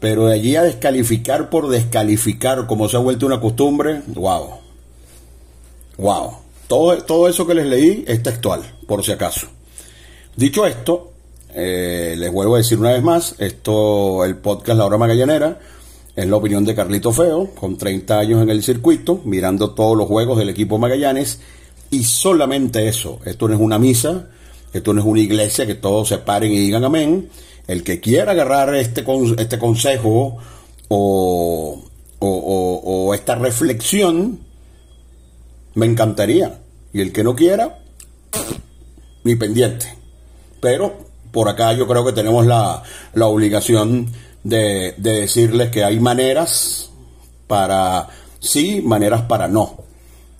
Pero 0.00 0.26
de 0.26 0.34
allí 0.34 0.56
a 0.56 0.62
descalificar 0.62 1.50
por 1.50 1.68
descalificar, 1.68 2.66
como 2.66 2.88
se 2.88 2.96
ha 2.96 3.00
vuelto 3.00 3.26
una 3.26 3.40
costumbre, 3.40 4.02
wow 4.08 4.63
Wow. 5.98 6.38
Todo, 6.68 6.96
todo 7.04 7.28
eso 7.28 7.46
que 7.46 7.54
les 7.54 7.66
leí 7.66 8.04
es 8.06 8.22
textual, 8.22 8.62
por 8.86 9.04
si 9.04 9.12
acaso. 9.12 9.46
Dicho 10.36 10.66
esto, 10.66 11.12
eh, 11.54 12.16
les 12.18 12.32
vuelvo 12.32 12.54
a 12.54 12.58
decir 12.58 12.78
una 12.78 12.92
vez 12.92 13.02
más, 13.02 13.36
esto, 13.38 14.24
el 14.24 14.36
podcast 14.36 14.78
La 14.78 14.86
Hora 14.86 14.98
Magallanera, 14.98 15.60
es 16.16 16.26
la 16.26 16.36
opinión 16.36 16.64
de 16.64 16.74
Carlito 16.74 17.12
Feo, 17.12 17.50
con 17.54 17.76
30 17.76 18.18
años 18.18 18.42
en 18.42 18.50
el 18.50 18.62
circuito, 18.62 19.20
mirando 19.24 19.70
todos 19.70 19.96
los 19.96 20.08
juegos 20.08 20.38
del 20.38 20.48
equipo 20.48 20.78
Magallanes, 20.78 21.40
y 21.90 22.02
solamente 22.04 22.88
eso. 22.88 23.20
Esto 23.24 23.46
no 23.48 23.54
es 23.54 23.60
una 23.60 23.78
misa, 23.78 24.28
esto 24.72 24.92
no 24.92 25.00
es 25.00 25.06
una 25.06 25.20
iglesia 25.20 25.66
que 25.66 25.76
todos 25.76 26.08
se 26.08 26.18
paren 26.18 26.52
y 26.52 26.58
digan 26.58 26.84
amén. 26.84 27.28
El 27.68 27.84
que 27.84 28.00
quiera 28.00 28.32
agarrar 28.32 28.74
este, 28.74 29.04
este 29.38 29.58
consejo 29.58 30.36
o, 30.88 31.84
o, 32.18 32.80
o 32.84 33.14
esta 33.14 33.36
reflexión, 33.36 34.40
me 35.74 35.86
encantaría. 35.86 36.60
Y 36.92 37.00
el 37.00 37.12
que 37.12 37.24
no 37.24 37.34
quiera, 37.34 37.80
ni 39.24 39.34
pendiente. 39.36 39.94
Pero 40.60 40.94
por 41.32 41.48
acá 41.48 41.72
yo 41.72 41.86
creo 41.88 42.04
que 42.04 42.12
tenemos 42.12 42.46
la, 42.46 42.82
la 43.14 43.26
obligación 43.26 44.08
de, 44.44 44.94
de 44.98 45.20
decirles 45.20 45.70
que 45.70 45.84
hay 45.84 45.98
maneras 45.98 46.90
para 47.46 48.08
sí, 48.38 48.80
maneras 48.82 49.22
para 49.22 49.48
no. 49.48 49.78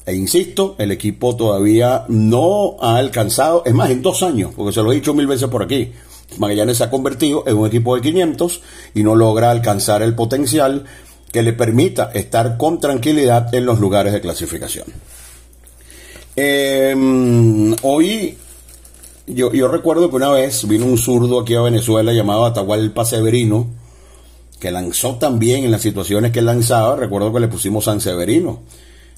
E 0.06 0.14
insisto, 0.14 0.76
el 0.78 0.92
equipo 0.92 1.34
todavía 1.34 2.04
no 2.08 2.76
ha 2.80 2.96
alcanzado, 2.96 3.62
es 3.64 3.72
más, 3.72 3.90
en 3.90 4.02
dos 4.02 4.22
años, 4.22 4.52
porque 4.54 4.72
se 4.72 4.82
lo 4.82 4.92
he 4.92 4.96
dicho 4.96 5.14
mil 5.14 5.26
veces 5.26 5.48
por 5.48 5.62
aquí, 5.62 5.92
Magallanes 6.38 6.78
se 6.78 6.84
ha 6.84 6.90
convertido 6.90 7.44
en 7.46 7.56
un 7.56 7.66
equipo 7.66 7.94
de 7.94 8.02
500 8.02 8.60
y 8.94 9.02
no 9.02 9.14
logra 9.14 9.50
alcanzar 9.50 10.02
el 10.02 10.14
potencial 10.14 10.84
que 11.32 11.42
le 11.42 11.52
permita 11.52 12.10
estar 12.12 12.56
con 12.56 12.80
tranquilidad 12.80 13.54
en 13.54 13.66
los 13.66 13.80
lugares 13.80 14.12
de 14.12 14.20
clasificación. 14.20 14.86
Eh, 16.36 17.76
hoy, 17.82 18.38
yo, 19.26 19.52
yo 19.52 19.68
recuerdo 19.68 20.10
que 20.10 20.16
una 20.16 20.30
vez 20.30 20.66
vino 20.66 20.86
un 20.86 20.98
zurdo 20.98 21.40
aquí 21.40 21.54
a 21.54 21.62
Venezuela 21.62 22.12
llamado 22.12 22.44
Atahualpa 22.44 23.04
Severino, 23.04 23.66
que 24.58 24.70
lanzó 24.70 25.16
también 25.16 25.64
en 25.64 25.70
las 25.70 25.82
situaciones 25.82 26.32
que 26.32 26.42
lanzaba, 26.42 26.96
recuerdo 26.96 27.32
que 27.32 27.40
le 27.40 27.48
pusimos 27.48 27.84
San 27.84 28.00
Severino. 28.00 28.60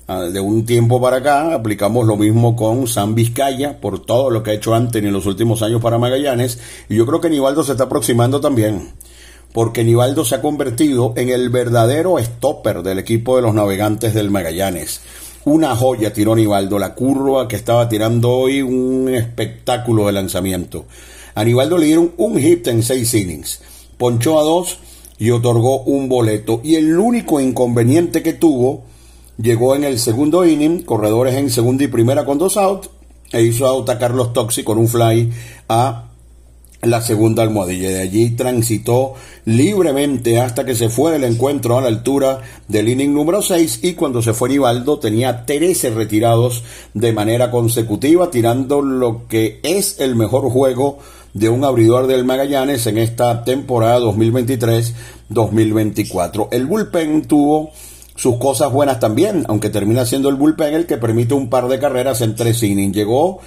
Ah, 0.09 0.21
de 0.21 0.39
un 0.39 0.65
tiempo 0.65 1.01
para 1.01 1.17
acá 1.17 1.53
aplicamos 1.53 2.07
lo 2.07 2.17
mismo 2.17 2.55
con 2.55 2.87
San 2.87 3.17
Vizcaya 3.17 3.81
por 3.81 3.99
todo 4.07 4.31
lo 4.31 4.45
que 4.45 4.53
ha 4.53 4.55
hecho 4.55 4.73
antes 4.73 5.03
en 5.03 5.13
los 5.13 5.27
últimos 5.27 5.63
años 5.63 5.83
para 5.83 5.99
Magallanes 5.99 6.61
y 6.89 6.95
yo 6.95 7.07
creo 7.07 7.21
que 7.21 7.29
Nivaldo 7.29 7.65
se 7.65 7.73
está 7.73 7.85
aproximando 7.85 8.41
también 8.41 8.93
porque 9.53 9.83
Nivaldo 9.83 10.25
se 10.25 10.37
ha 10.37 10.41
convertido 10.41 11.13
en 11.17 11.31
el 11.31 11.51
verdadero 11.51 12.21
stopper 12.21 12.85
del 12.85 13.01
equipo 13.01 13.35
de 13.35 13.43
los 13.43 13.53
navegantes 13.53 14.15
del 14.15 14.31
Magallanes 14.31 15.01
Una 15.47 15.77
joya 15.77 16.13
tiró 16.13 16.33
Anibaldo, 16.33 16.77
la 16.77 16.93
curva 16.93 17.47
que 17.47 17.55
estaba 17.55 17.89
tirando 17.89 18.33
hoy, 18.33 18.63
un 18.63 19.09
espectáculo 19.15 20.07
de 20.07 20.13
lanzamiento. 20.13 20.87
A 21.37 21.43
Anibaldo 21.43 21.79
le 21.79 21.87
dieron 21.87 22.11
un 22.17 22.37
hit 22.37 22.67
en 22.67 22.83
seis 22.83 23.15
innings, 23.15 23.61
ponchó 23.97 24.41
a 24.41 24.43
dos 24.43 24.79
y 25.19 25.31
otorgó 25.31 25.83
un 25.83 26.09
boleto. 26.09 26.61
Y 26.65 26.75
el 26.75 26.99
único 26.99 27.39
inconveniente 27.39 28.25
que 28.25 28.33
tuvo 28.33 28.83
llegó 29.41 29.77
en 29.77 29.85
el 29.85 30.01
segundo 30.01 30.45
inning, 30.45 30.83
corredores 30.83 31.37
en 31.37 31.49
segunda 31.49 31.85
y 31.85 31.87
primera 31.87 32.25
con 32.25 32.39
dos 32.39 32.57
outs, 32.57 32.91
e 33.31 33.43
hizo 33.43 33.69
out 33.69 33.89
a 33.89 34.01
Carlos 34.01 34.33
Toxi 34.33 34.65
con 34.65 34.79
un 34.79 34.89
fly 34.89 35.33
a 35.69 36.06
la 36.83 37.01
segunda 37.03 37.43
almohadilla. 37.43 37.91
De 37.91 38.01
allí 38.01 38.31
transitó 38.31 39.15
libremente 39.45 40.41
hasta 40.41 40.65
que 40.65 40.75
se 40.75 40.89
fue 40.89 41.15
el 41.17 41.25
encuentro 41.25 41.77
a 41.79 41.81
la 41.81 41.89
altura 41.89 42.43
del 42.69 42.89
inning 42.89 43.13
número 43.13 43.43
6 43.43 43.81
y 43.83 43.95
cuando 43.95 44.23
se 44.23 44.33
fue 44.33 44.49
Nivaldo 44.49 44.99
tenía 44.99 45.45
13 45.45 45.91
retirados 45.91 46.63
de 46.95 47.13
manera 47.13 47.51
consecutiva, 47.51 48.31
tirando 48.31 48.81
lo 48.83 49.27
que 49.29 49.61
es 49.63 50.01
el 50.01 50.17
mejor 50.17 50.51
juego 50.51 50.99
de 51.35 51.51
un 51.51 51.65
abridor 51.65 52.07
del 52.07 52.25
Magallanes 52.25 52.87
en 52.87 52.99
esta 52.99 53.43
temporada 53.45 53.99
2023-2024. 54.01 56.49
El 56.51 56.67
bullpen 56.67 57.27
tuvo 57.27 57.71
sus 58.15 58.37
cosas 58.37 58.73
buenas 58.73 59.01
también, 59.01 59.45
aunque 59.49 59.69
termina 59.69 60.07
siendo 60.07 60.31
el 60.31 60.37
bullpen 60.37 60.73
el 60.73 60.87
que 60.87 60.97
permite 60.97 61.35
un 61.35 61.51
par 61.51 61.69
de 61.69 61.79
carreras 61.79 62.23
en 62.23 62.35
tres 62.35 62.63
innings. 62.63 62.97
Llegó 62.97 63.43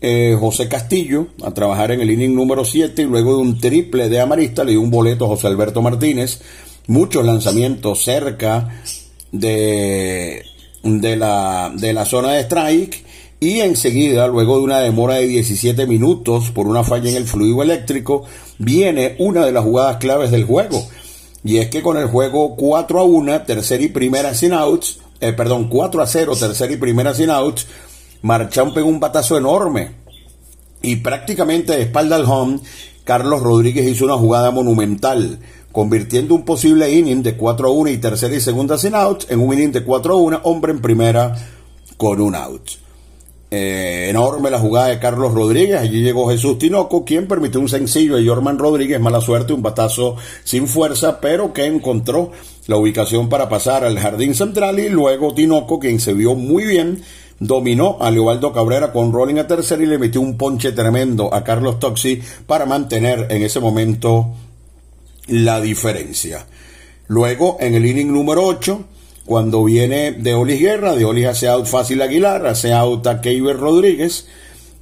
eh, 0.00 0.36
José 0.38 0.68
Castillo 0.68 1.28
a 1.42 1.52
trabajar 1.52 1.92
en 1.92 2.00
el 2.00 2.10
inning 2.10 2.34
número 2.34 2.64
7 2.64 3.02
y 3.02 3.04
luego 3.06 3.36
de 3.36 3.42
un 3.42 3.58
triple 3.58 4.08
de 4.08 4.20
Amarista 4.20 4.64
le 4.64 4.72
dio 4.72 4.80
un 4.80 4.90
boleto 4.90 5.24
a 5.24 5.28
José 5.28 5.46
Alberto 5.46 5.82
Martínez. 5.82 6.40
Muchos 6.86 7.24
lanzamientos 7.24 8.04
cerca 8.04 8.82
de, 9.32 10.44
de, 10.82 11.16
la, 11.16 11.72
de 11.74 11.92
la 11.92 12.04
zona 12.04 12.32
de 12.32 12.42
strike 12.42 13.04
y 13.40 13.60
enseguida, 13.60 14.26
luego 14.26 14.56
de 14.56 14.64
una 14.64 14.80
demora 14.80 15.16
de 15.16 15.26
17 15.26 15.86
minutos 15.86 16.50
por 16.50 16.66
una 16.66 16.82
falla 16.82 17.10
en 17.10 17.16
el 17.16 17.26
fluido 17.26 17.62
eléctrico, 17.62 18.24
viene 18.58 19.16
una 19.18 19.44
de 19.44 19.52
las 19.52 19.64
jugadas 19.64 19.98
claves 19.98 20.30
del 20.30 20.44
juego. 20.44 20.82
Y 21.44 21.58
es 21.58 21.68
que 21.68 21.82
con 21.82 21.98
el 21.98 22.06
juego 22.06 22.56
4 22.56 23.00
a 23.00 23.04
1, 23.04 23.42
tercera 23.42 23.82
y 23.82 23.88
primera 23.88 24.32
sin 24.34 24.54
outs, 24.54 24.98
eh, 25.20 25.34
perdón, 25.34 25.68
4 25.68 26.00
a 26.00 26.06
0, 26.06 26.34
tercera 26.36 26.72
y 26.72 26.76
primera 26.76 27.12
sin 27.12 27.28
outs, 27.28 27.66
Marchán 28.24 28.72
pegó 28.72 28.88
un 28.88 29.00
batazo 29.00 29.36
enorme 29.36 29.90
y 30.80 30.96
prácticamente 30.96 31.76
de 31.76 31.82
espalda 31.82 32.16
al 32.16 32.24
home, 32.24 32.58
Carlos 33.04 33.42
Rodríguez 33.42 33.86
hizo 33.86 34.06
una 34.06 34.16
jugada 34.16 34.50
monumental, 34.50 35.40
convirtiendo 35.72 36.34
un 36.34 36.46
posible 36.46 36.90
inning 36.90 37.22
de 37.22 37.36
4 37.36 37.68
a 37.68 37.70
1 37.70 37.90
y 37.90 37.98
tercera 37.98 38.34
y 38.34 38.40
segunda 38.40 38.78
sin 38.78 38.94
outs 38.94 39.26
en 39.28 39.40
un 39.40 39.52
inning 39.52 39.72
de 39.72 39.84
4 39.84 40.14
a 40.14 40.16
1, 40.16 40.40
hombre 40.44 40.72
en 40.72 40.80
primera 40.80 41.34
con 41.98 42.18
un 42.18 42.34
out. 42.34 42.62
Eh, 43.50 44.08
enorme 44.08 44.50
la 44.50 44.58
jugada 44.58 44.88
de 44.88 44.98
Carlos 44.98 45.34
Rodríguez. 45.34 45.78
Allí 45.78 46.02
llegó 46.02 46.28
Jesús 46.30 46.58
Tinoco, 46.58 47.04
quien 47.04 47.28
permitió 47.28 47.60
un 47.60 47.68
sencillo 47.68 48.16
de 48.16 48.26
Jorman 48.26 48.58
Rodríguez. 48.58 48.98
Mala 49.00 49.20
suerte, 49.20 49.52
un 49.52 49.62
batazo 49.62 50.16
sin 50.44 50.66
fuerza, 50.66 51.20
pero 51.20 51.52
que 51.52 51.66
encontró 51.66 52.32
la 52.66 52.78
ubicación 52.78 53.28
para 53.28 53.50
pasar 53.50 53.84
al 53.84 53.98
jardín 53.98 54.34
central. 54.34 54.80
Y 54.80 54.88
luego 54.88 55.34
Tinoco, 55.34 55.78
quien 55.78 56.00
se 56.00 56.14
vio 56.14 56.34
muy 56.34 56.64
bien, 56.64 57.02
dominó 57.46 57.98
a 58.00 58.10
Leobaldo 58.10 58.52
Cabrera 58.52 58.90
con 58.90 59.12
rolling 59.12 59.36
a 59.36 59.46
tercera 59.46 59.82
y 59.82 59.86
le 59.86 59.98
metió 59.98 60.20
un 60.20 60.38
ponche 60.38 60.72
tremendo 60.72 61.32
a 61.32 61.44
Carlos 61.44 61.78
Toxi 61.78 62.20
para 62.46 62.64
mantener 62.64 63.26
en 63.30 63.42
ese 63.42 63.60
momento 63.60 64.32
la 65.26 65.60
diferencia. 65.60 66.46
Luego, 67.06 67.58
en 67.60 67.74
el 67.74 67.84
inning 67.84 68.12
número 68.12 68.44
8, 68.44 68.84
cuando 69.26 69.62
viene 69.64 70.12
de 70.12 70.34
Olis 70.34 70.60
Guerra, 70.60 70.94
de 70.94 71.04
Olis 71.04 71.26
hace 71.26 71.48
out 71.48 71.66
Fácil 71.66 72.00
Aguilar, 72.00 72.46
hace 72.46 72.72
out 72.72 73.06
a 73.06 73.20
Keiber 73.20 73.58
Rodríguez 73.58 74.26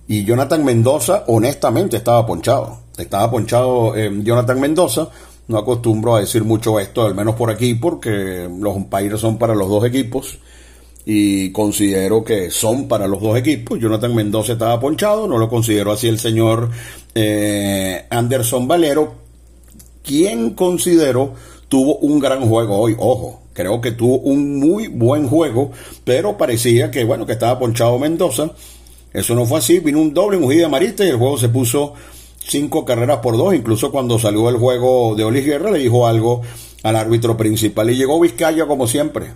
y 0.07 0.25
Jonathan 0.25 0.64
Mendoza, 0.64 1.25
honestamente, 1.26 1.97
estaba 1.97 2.25
ponchado. 2.25 2.78
Estaba 2.97 3.31
ponchado 3.31 3.97
eh, 3.97 4.11
Jonathan 4.23 4.61
Mendoza. 4.61 5.09
No 5.49 5.59
acostumbro 5.59 6.14
a 6.14 6.21
decir 6.21 6.45
mucho 6.45 6.78
esto, 6.78 7.04
al 7.04 7.16
menos 7.16 7.35
por 7.35 7.50
aquí, 7.50 7.75
porque 7.75 8.49
los 8.61 8.76
umpires 8.76 9.21
son 9.21 9.38
para 9.38 9.54
los 9.54 9.69
dos 9.69 9.85
equipos 9.85 10.38
y 11.04 11.50
considero 11.50 12.25
que 12.25 12.50
son 12.50 12.87
para 12.87 13.09
los 13.09 13.21
dos 13.21 13.37
equipos. 13.37 13.78
Jonathan 13.78 14.14
Mendoza 14.14 14.52
estaba 14.52 14.78
ponchado, 14.78 15.26
no 15.26 15.38
lo 15.38 15.49
considero 15.49 15.92
así 15.92 16.09
el 16.09 16.18
señor 16.18 16.71
eh, 17.14 18.06
Anderson 18.11 18.68
Valero, 18.68 19.14
quien 20.02 20.50
considero 20.50 21.35
tuvo 21.68 21.97
un 21.97 22.21
gran 22.21 22.49
juego 22.49 22.78
hoy. 22.78 22.94
Ojo, 22.99 23.42
creo 23.52 23.80
que 23.80 23.92
tuvo 23.92 24.18
un 24.18 24.61
muy 24.61 24.88
buen 24.88 25.26
juego, 25.26 25.73
pero 26.04 26.37
parecía 26.37 26.90
que 26.90 27.04
bueno 27.04 27.26
que 27.26 27.32
estaba 27.32 27.59
ponchado 27.59 27.99
Mendoza. 27.99 28.50
Eso 29.12 29.35
no 29.35 29.44
fue 29.44 29.59
así, 29.59 29.78
vino 29.80 30.00
un 30.00 30.14
doble 30.14 30.38
de 30.38 30.68
Marista 30.68 31.04
y 31.04 31.11
el 31.11 31.16
juego 31.16 31.37
se 31.37 31.49
puso 31.49 31.94
cinco 32.47 32.85
carreras 32.85 33.18
por 33.18 33.37
dos. 33.37 33.54
Incluso 33.54 33.90
cuando 33.90 34.18
salió 34.18 34.49
el 34.49 34.56
juego 34.56 35.14
de 35.16 35.24
Olis 35.24 35.44
Guerra 35.44 35.70
le 35.70 35.81
dijo 35.81 36.07
algo 36.07 36.42
al 36.83 36.96
árbitro 36.96 37.37
principal 37.37 37.90
y 37.90 37.96
llegó 37.96 38.18
Vizcaya 38.18 38.66
como 38.66 38.87
siempre 38.87 39.33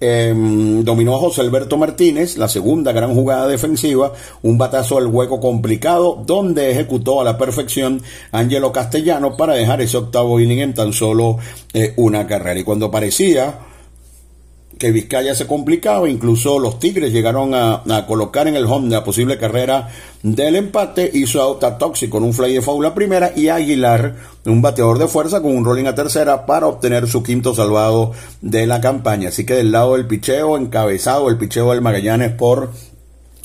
Em, 0.00 0.82
dominó 0.82 1.14
a 1.14 1.20
José 1.20 1.40
Alberto 1.40 1.76
Martínez, 1.76 2.36
la 2.36 2.48
segunda 2.48 2.92
gran 2.92 3.14
jugada 3.14 3.46
defensiva, 3.46 4.12
un 4.42 4.58
batazo 4.58 4.98
al 4.98 5.06
hueco 5.06 5.40
complicado, 5.40 6.22
donde 6.26 6.70
ejecutó 6.72 7.20
a 7.20 7.24
la 7.24 7.38
perfección 7.38 8.02
Angelo 8.32 8.72
Castellano 8.72 9.36
para 9.36 9.54
dejar 9.54 9.80
ese 9.80 9.96
octavo 9.96 10.40
inning 10.40 10.60
en 10.60 10.74
tan 10.74 10.92
solo 10.92 11.38
eh, 11.72 11.94
una 11.96 12.26
carrera. 12.26 12.60
Y 12.60 12.64
cuando 12.64 12.90
parecía 12.90 13.54
Vizcaya 14.92 15.34
se 15.34 15.46
complicaba, 15.46 16.08
incluso 16.08 16.58
los 16.58 16.78
Tigres 16.78 17.12
llegaron 17.12 17.54
a, 17.54 17.82
colocar 18.06 18.48
en 18.48 18.56
el 18.56 18.66
home 18.66 18.90
la 18.90 19.04
posible 19.04 19.38
carrera 19.38 19.88
del 20.22 20.56
empate, 20.56 21.10
hizo 21.12 21.58
a 21.62 21.78
Toxic 21.78 22.10
con 22.10 22.22
un 22.22 22.32
fly 22.32 22.54
de 22.54 22.62
faula 22.62 22.94
primera 22.94 23.32
y 23.34 23.48
Aguilar, 23.48 24.16
un 24.46 24.62
bateador 24.62 24.98
de 24.98 25.08
fuerza 25.08 25.40
con 25.40 25.56
un 25.56 25.64
rolling 25.64 25.86
a 25.86 25.94
tercera 25.94 26.46
para 26.46 26.66
obtener 26.66 27.06
su 27.08 27.22
quinto 27.22 27.54
salvado 27.54 28.12
de 28.40 28.66
la 28.66 28.80
campaña. 28.80 29.28
Así 29.28 29.46
que 29.46 29.54
del 29.54 29.72
lado 29.72 29.94
del 29.94 30.06
picheo, 30.06 30.56
encabezado 30.56 31.28
el 31.28 31.38
picheo 31.38 31.70
del 31.70 31.80
Magallanes 31.80 32.32
por 32.32 32.70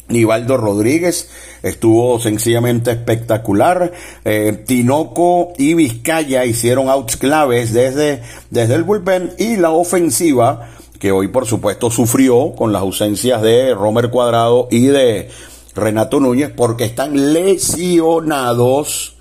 Nivaldo 0.10 0.58
Rodríguez 0.58 1.30
estuvo 1.63 2.19
sencillamente 2.19 2.91
espectacular. 2.91 3.91
Eh, 4.25 4.63
Tinoco 4.65 5.54
y 5.58 5.73
Vizcaya 5.75 6.45
hicieron 6.45 6.89
outs 6.89 7.17
claves 7.17 7.73
desde, 7.73 8.21
desde 8.49 8.75
el 8.75 8.84
bullpen 8.84 9.34
y 9.38 9.58
la 9.58 9.71
ofensiva 9.71 10.71
que 11.00 11.12
hoy 11.12 11.30
por 11.30 11.48
supuesto 11.48 11.90
sufrió 11.90 12.54
con 12.56 12.74
las 12.74 12.82
ausencias 12.82 13.42
de 13.42 13.74
Romer 13.74 14.10
Cuadrado 14.10 14.68
y 14.70 14.88
de 14.88 15.30
Renato 15.74 16.20
Núñez 16.20 16.52
porque 16.56 16.84
están 16.84 17.34
lesionados. 17.34 19.16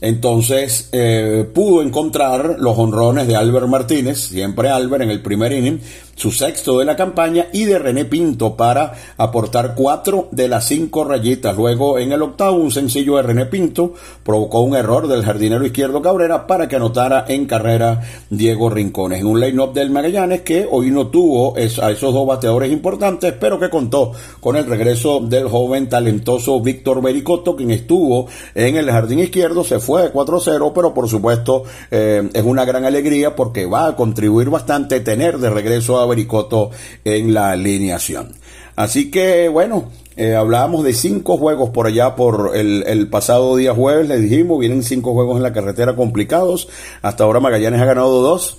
Entonces 0.00 0.88
eh, 0.92 1.46
pudo 1.52 1.82
encontrar 1.82 2.56
los 2.58 2.78
honrones 2.78 3.26
de 3.26 3.36
Albert 3.36 3.66
Martínez, 3.66 4.18
siempre 4.18 4.70
Albert 4.70 5.02
en 5.02 5.10
el 5.10 5.20
primer 5.20 5.52
inning, 5.52 5.80
su 6.20 6.30
sexto 6.30 6.78
de 6.78 6.84
la 6.84 6.96
campaña, 6.96 7.48
y 7.52 7.64
de 7.64 7.78
René 7.78 8.06
Pinto 8.06 8.56
para 8.56 8.94
aportar 9.16 9.74
cuatro 9.74 10.28
de 10.30 10.48
las 10.48 10.66
cinco 10.66 11.04
rayitas. 11.04 11.56
Luego 11.56 11.98
en 11.98 12.12
el 12.12 12.22
octavo 12.22 12.56
un 12.56 12.70
sencillo 12.70 13.16
de 13.16 13.22
René 13.22 13.46
Pinto 13.46 13.94
provocó 14.22 14.60
un 14.60 14.74
error 14.74 15.08
del 15.08 15.24
jardinero 15.24 15.66
izquierdo 15.66 16.00
Cabrera 16.00 16.46
para 16.46 16.68
que 16.68 16.76
anotara 16.76 17.26
en 17.28 17.46
carrera 17.46 18.00
Diego 18.30 18.70
Rincones. 18.70 19.20
En 19.20 19.26
un 19.26 19.40
line-up 19.40 19.72
del 19.72 19.90
Magallanes 19.90 20.42
que 20.42 20.66
hoy 20.70 20.90
no 20.90 21.08
tuvo 21.08 21.56
a 21.56 21.60
esos 21.60 22.14
dos 22.14 22.26
bateadores 22.26 22.72
importantes, 22.72 23.34
pero 23.38 23.58
que 23.58 23.68
contó 23.68 24.12
con 24.40 24.56
el 24.56 24.66
regreso 24.66 25.20
del 25.20 25.48
joven 25.48 25.88
talentoso 25.88 26.60
Víctor 26.60 27.02
Bericoto, 27.02 27.56
quien 27.56 27.70
estuvo 27.70 28.28
en 28.54 28.76
el 28.76 28.90
jardín 28.90 29.18
izquierdo, 29.18 29.64
se 29.64 29.78
fue 29.78 29.90
fue 29.90 30.02
de 30.02 30.12
4-0, 30.12 30.72
pero 30.72 30.94
por 30.94 31.08
supuesto 31.08 31.64
eh, 31.90 32.30
es 32.32 32.44
una 32.44 32.64
gran 32.64 32.84
alegría 32.84 33.34
porque 33.34 33.66
va 33.66 33.88
a 33.88 33.96
contribuir 33.96 34.48
bastante 34.48 35.00
tener 35.00 35.38
de 35.38 35.50
regreso 35.50 35.98
a 35.98 36.06
Bericoto 36.10 36.70
en 37.04 37.32
la 37.32 37.52
alineación. 37.52 38.34
Así 38.76 39.10
que 39.10 39.48
bueno, 39.48 39.90
eh, 40.16 40.34
hablábamos 40.34 40.84
de 40.84 40.92
cinco 40.92 41.38
juegos 41.38 41.70
por 41.70 41.86
allá 41.86 42.14
por 42.16 42.54
el, 42.54 43.08
pasado 43.08 43.56
día 43.56 43.74
jueves, 43.74 44.08
le 44.08 44.18
dijimos, 44.18 44.60
vienen 44.60 44.82
cinco 44.82 45.14
juegos 45.14 45.38
en 45.38 45.42
la 45.42 45.52
carretera 45.52 45.96
complicados. 45.96 46.68
Hasta 47.00 47.24
ahora 47.24 47.40
Magallanes 47.40 47.80
ha 47.80 47.86
ganado 47.86 48.20
dos 48.20 48.58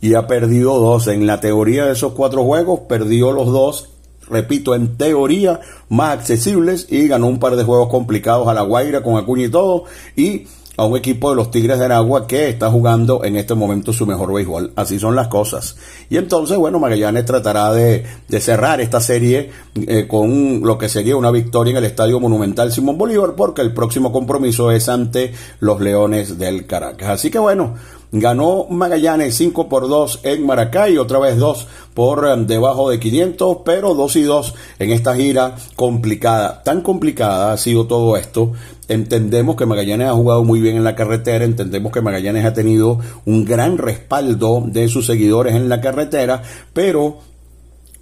y 0.00 0.14
ha 0.14 0.26
perdido 0.26 0.78
dos. 0.78 1.08
En 1.08 1.26
la 1.26 1.40
teoría 1.40 1.86
de 1.86 1.92
esos 1.92 2.12
cuatro 2.12 2.44
juegos, 2.44 2.80
perdió 2.88 3.32
los 3.32 3.46
dos 3.46 3.90
repito, 4.28 4.74
en 4.74 4.96
teoría 4.96 5.60
más 5.88 6.18
accesibles 6.18 6.86
y 6.90 7.08
ganó 7.08 7.28
un 7.28 7.38
par 7.38 7.56
de 7.56 7.64
juegos 7.64 7.88
complicados 7.88 8.48
a 8.48 8.54
la 8.54 8.62
Guaira 8.62 9.02
con 9.02 9.16
Acuña 9.16 9.44
y 9.44 9.50
todo 9.50 9.84
y 10.16 10.46
a 10.76 10.84
un 10.84 10.96
equipo 10.96 11.30
de 11.30 11.36
los 11.36 11.50
Tigres 11.50 11.78
de 11.78 11.86
Aragua 11.86 12.26
que 12.26 12.48
está 12.48 12.70
jugando 12.70 13.24
en 13.24 13.36
este 13.36 13.54
momento 13.54 13.92
su 13.92 14.06
mejor 14.06 14.32
béisbol. 14.32 14.72
Así 14.76 14.98
son 14.98 15.16
las 15.16 15.28
cosas. 15.28 15.76
Y 16.10 16.16
entonces, 16.16 16.56
bueno, 16.58 16.78
Magallanes 16.78 17.24
tratará 17.24 17.72
de, 17.72 18.04
cerrar 18.40 18.80
esta 18.80 19.00
serie 19.00 19.50
eh, 19.74 20.06
con 20.06 20.60
lo 20.60 20.76
que 20.78 20.88
sería 20.88 21.16
una 21.16 21.30
victoria 21.30 21.72
en 21.72 21.78
el 21.78 21.84
Estadio 21.84 22.20
Monumental 22.20 22.72
Simón 22.72 22.98
Bolívar 22.98 23.34
porque 23.34 23.62
el 23.62 23.72
próximo 23.72 24.12
compromiso 24.12 24.70
es 24.70 24.88
ante 24.88 25.32
los 25.60 25.80
Leones 25.80 26.38
del 26.38 26.66
Caracas. 26.66 27.08
Así 27.08 27.30
que 27.30 27.38
bueno, 27.38 27.74
Ganó 28.20 28.66
Magallanes 28.70 29.34
5 29.36 29.68
por 29.68 29.88
2 29.88 30.20
en 30.22 30.46
Maracay, 30.46 30.98
otra 30.98 31.18
vez 31.18 31.36
2 31.38 31.66
por 31.94 32.26
eh, 32.26 32.44
debajo 32.46 32.90
de 32.90 33.00
500, 33.00 33.58
pero 33.64 33.94
2 33.94 34.16
y 34.16 34.22
2 34.22 34.54
en 34.78 34.90
esta 34.90 35.14
gira 35.14 35.56
complicada. 35.74 36.62
Tan 36.62 36.82
complicada 36.82 37.52
ha 37.52 37.56
sido 37.56 37.86
todo 37.86 38.16
esto. 38.16 38.52
Entendemos 38.88 39.56
que 39.56 39.66
Magallanes 39.66 40.08
ha 40.08 40.12
jugado 40.12 40.44
muy 40.44 40.60
bien 40.60 40.76
en 40.76 40.84
la 40.84 40.94
carretera, 40.94 41.44
entendemos 41.44 41.92
que 41.92 42.00
Magallanes 42.00 42.44
ha 42.44 42.52
tenido 42.52 42.98
un 43.24 43.44
gran 43.44 43.78
respaldo 43.78 44.62
de 44.66 44.88
sus 44.88 45.06
seguidores 45.06 45.54
en 45.54 45.68
la 45.68 45.80
carretera, 45.80 46.42
pero 46.72 47.18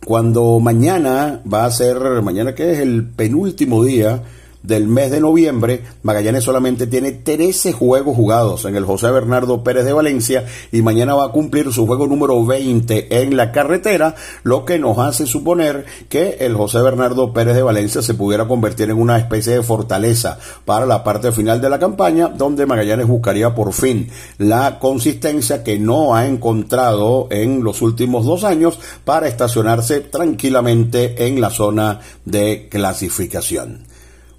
cuando 0.04 0.60
mañana 0.60 1.40
va 1.50 1.64
a 1.64 1.70
ser, 1.70 1.98
mañana 2.22 2.54
que 2.54 2.72
es 2.72 2.78
el 2.80 3.04
penúltimo 3.04 3.82
día 3.82 4.22
del 4.64 4.88
mes 4.88 5.10
de 5.10 5.20
noviembre, 5.20 5.82
Magallanes 6.02 6.42
solamente 6.42 6.86
tiene 6.86 7.12
13 7.12 7.72
juegos 7.72 8.16
jugados 8.16 8.64
en 8.64 8.76
el 8.76 8.86
José 8.86 9.10
Bernardo 9.10 9.62
Pérez 9.62 9.84
de 9.84 9.92
Valencia 9.92 10.46
y 10.72 10.80
mañana 10.80 11.14
va 11.14 11.26
a 11.26 11.32
cumplir 11.32 11.70
su 11.70 11.86
juego 11.86 12.06
número 12.06 12.44
20 12.44 13.22
en 13.22 13.36
la 13.36 13.52
carretera, 13.52 14.14
lo 14.42 14.64
que 14.64 14.78
nos 14.78 14.98
hace 14.98 15.26
suponer 15.26 15.84
que 16.08 16.38
el 16.40 16.56
José 16.56 16.80
Bernardo 16.80 17.34
Pérez 17.34 17.54
de 17.54 17.62
Valencia 17.62 18.00
se 18.00 18.14
pudiera 18.14 18.48
convertir 18.48 18.88
en 18.88 18.98
una 18.98 19.18
especie 19.18 19.52
de 19.52 19.62
fortaleza 19.62 20.38
para 20.64 20.86
la 20.86 21.04
parte 21.04 21.30
final 21.30 21.60
de 21.60 21.68
la 21.68 21.78
campaña, 21.78 22.28
donde 22.28 22.64
Magallanes 22.64 23.06
buscaría 23.06 23.54
por 23.54 23.74
fin 23.74 24.08
la 24.38 24.78
consistencia 24.78 25.62
que 25.62 25.78
no 25.78 26.14
ha 26.14 26.26
encontrado 26.26 27.28
en 27.30 27.62
los 27.62 27.82
últimos 27.82 28.24
dos 28.24 28.44
años 28.44 28.80
para 29.04 29.28
estacionarse 29.28 30.00
tranquilamente 30.00 31.26
en 31.26 31.42
la 31.42 31.50
zona 31.50 32.00
de 32.24 32.68
clasificación. 32.70 33.83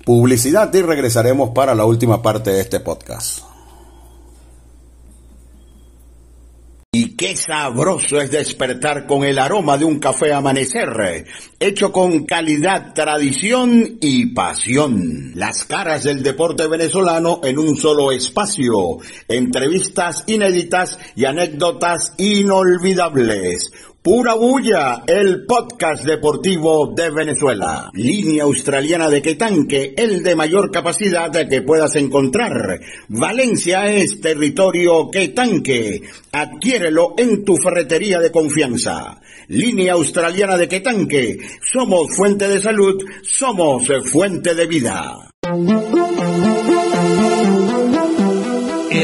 Publicidad 0.06 0.72
y 0.72 0.84
regresaremos 0.84 1.50
para 1.50 1.74
la 1.74 1.84
última 1.84 2.22
parte 2.22 2.52
de 2.52 2.62
este 2.62 2.80
podcast. 2.80 3.40
Y 6.92 7.18
qué 7.18 7.36
sabroso 7.36 8.22
es 8.22 8.30
despertar 8.30 9.08
con 9.08 9.24
el 9.24 9.40
aroma 9.40 9.78
de 9.78 9.84
un 9.84 10.00
café 10.00 10.32
amanecer, 10.32 11.26
hecho 11.60 11.92
con 11.92 12.24
calidad, 12.26 12.94
tradición 12.94 13.98
y 14.00 14.28
pasión. 14.28 15.32
Las 15.34 15.66
caras 15.66 16.04
del 16.04 16.22
deporte 16.24 16.68
venezolano 16.68 17.42
en 17.44 17.58
un 17.58 17.76
solo 17.76 18.12
espacio, 18.12 19.00
entrevistas 19.28 20.24
inéditas 20.28 21.00
y 21.16 21.26
anécdotas 21.26 22.14
inolvidables 22.18 23.72
Pura 24.06 24.36
Bulla, 24.36 25.02
el 25.08 25.48
podcast 25.48 26.06
deportivo 26.06 26.94
de 26.96 27.10
Venezuela. 27.10 27.90
Línea 27.96 28.44
australiana 28.44 29.10
de 29.10 29.20
Quetanque, 29.20 29.96
el 29.98 30.22
de 30.22 30.36
mayor 30.36 30.70
capacidad 30.70 31.32
que 31.32 31.64
puedas 31.64 31.96
encontrar. 31.96 32.80
Valencia 33.08 33.92
es 33.92 34.22
territorio 34.22 35.10
Quetanque. 35.10 36.04
Adquiérelo 36.32 37.16
en 37.18 37.44
tu 37.44 37.58
ferretería 37.58 38.20
de 38.20 38.32
confianza. 38.32 39.20
Línea 39.48 39.94
australiana 39.94 40.56
de 40.56 40.68
Quetanque. 40.68 41.40
Somos 41.64 42.16
fuente 42.16 42.48
de 42.48 42.62
salud, 42.62 43.04
somos 43.24 43.88
fuente 44.04 44.54
de 44.54 44.68
vida. 44.68 45.32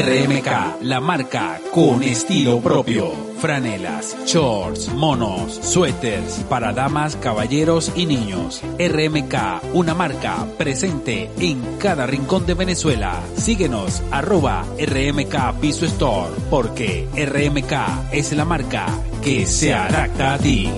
RMK, 0.02 0.82
la 0.82 1.00
marca 1.00 1.60
con 1.72 2.02
estilo 2.02 2.60
propio 2.60 3.32
franelas, 3.42 4.16
shorts, 4.24 4.88
monos, 4.94 5.54
suéteres 5.54 6.44
para 6.48 6.72
damas, 6.72 7.16
caballeros 7.16 7.90
y 7.96 8.06
niños. 8.06 8.62
RMK, 8.78 9.74
una 9.74 9.94
marca 9.94 10.46
presente 10.56 11.28
en 11.40 11.60
cada 11.78 12.06
rincón 12.06 12.46
de 12.46 12.54
Venezuela. 12.54 13.20
Síguenos, 13.36 14.00
arroba 14.12 14.64
RMK 14.78 15.60
Piso 15.60 15.86
Store, 15.86 16.32
porque 16.50 17.08
RMK 17.16 18.12
es 18.12 18.32
la 18.32 18.44
marca 18.44 18.86
que 19.22 19.44
se 19.44 19.74
adapta 19.74 20.34
a 20.34 20.38
ti. 20.38 20.70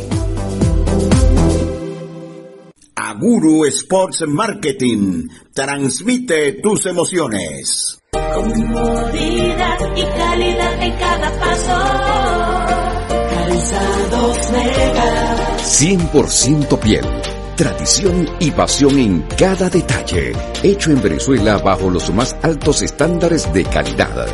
Aguru 2.95 3.67
Sports 3.67 4.25
Marketing 4.27 5.29
transmite 5.53 6.53
tus 6.63 6.87
emociones. 6.87 8.04
Comodidad 8.15 9.79
y 9.97 10.05
calidad 10.05 10.83
en 10.83 10.93
cada 10.97 11.31
paso. 11.41 11.79
Calzados 13.31 14.51
Mega. 14.53 15.37
100% 15.59 16.79
piel. 16.79 17.05
Tradición 17.57 18.29
y 18.39 18.51
pasión 18.51 18.99
en 18.99 19.23
cada 19.37 19.69
detalle. 19.69 20.33
Hecho 20.63 20.91
en 20.91 21.03
Venezuela 21.03 21.59
bajo 21.59 21.91
los 21.91 22.13
más 22.13 22.37
altos 22.43 22.83
estándares 22.83 23.53
de 23.53 23.65
calidad. 23.65 24.27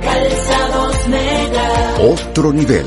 Calzados 0.00 1.08
Mega. 1.08 1.94
Otro 2.12 2.52
nivel. 2.52 2.86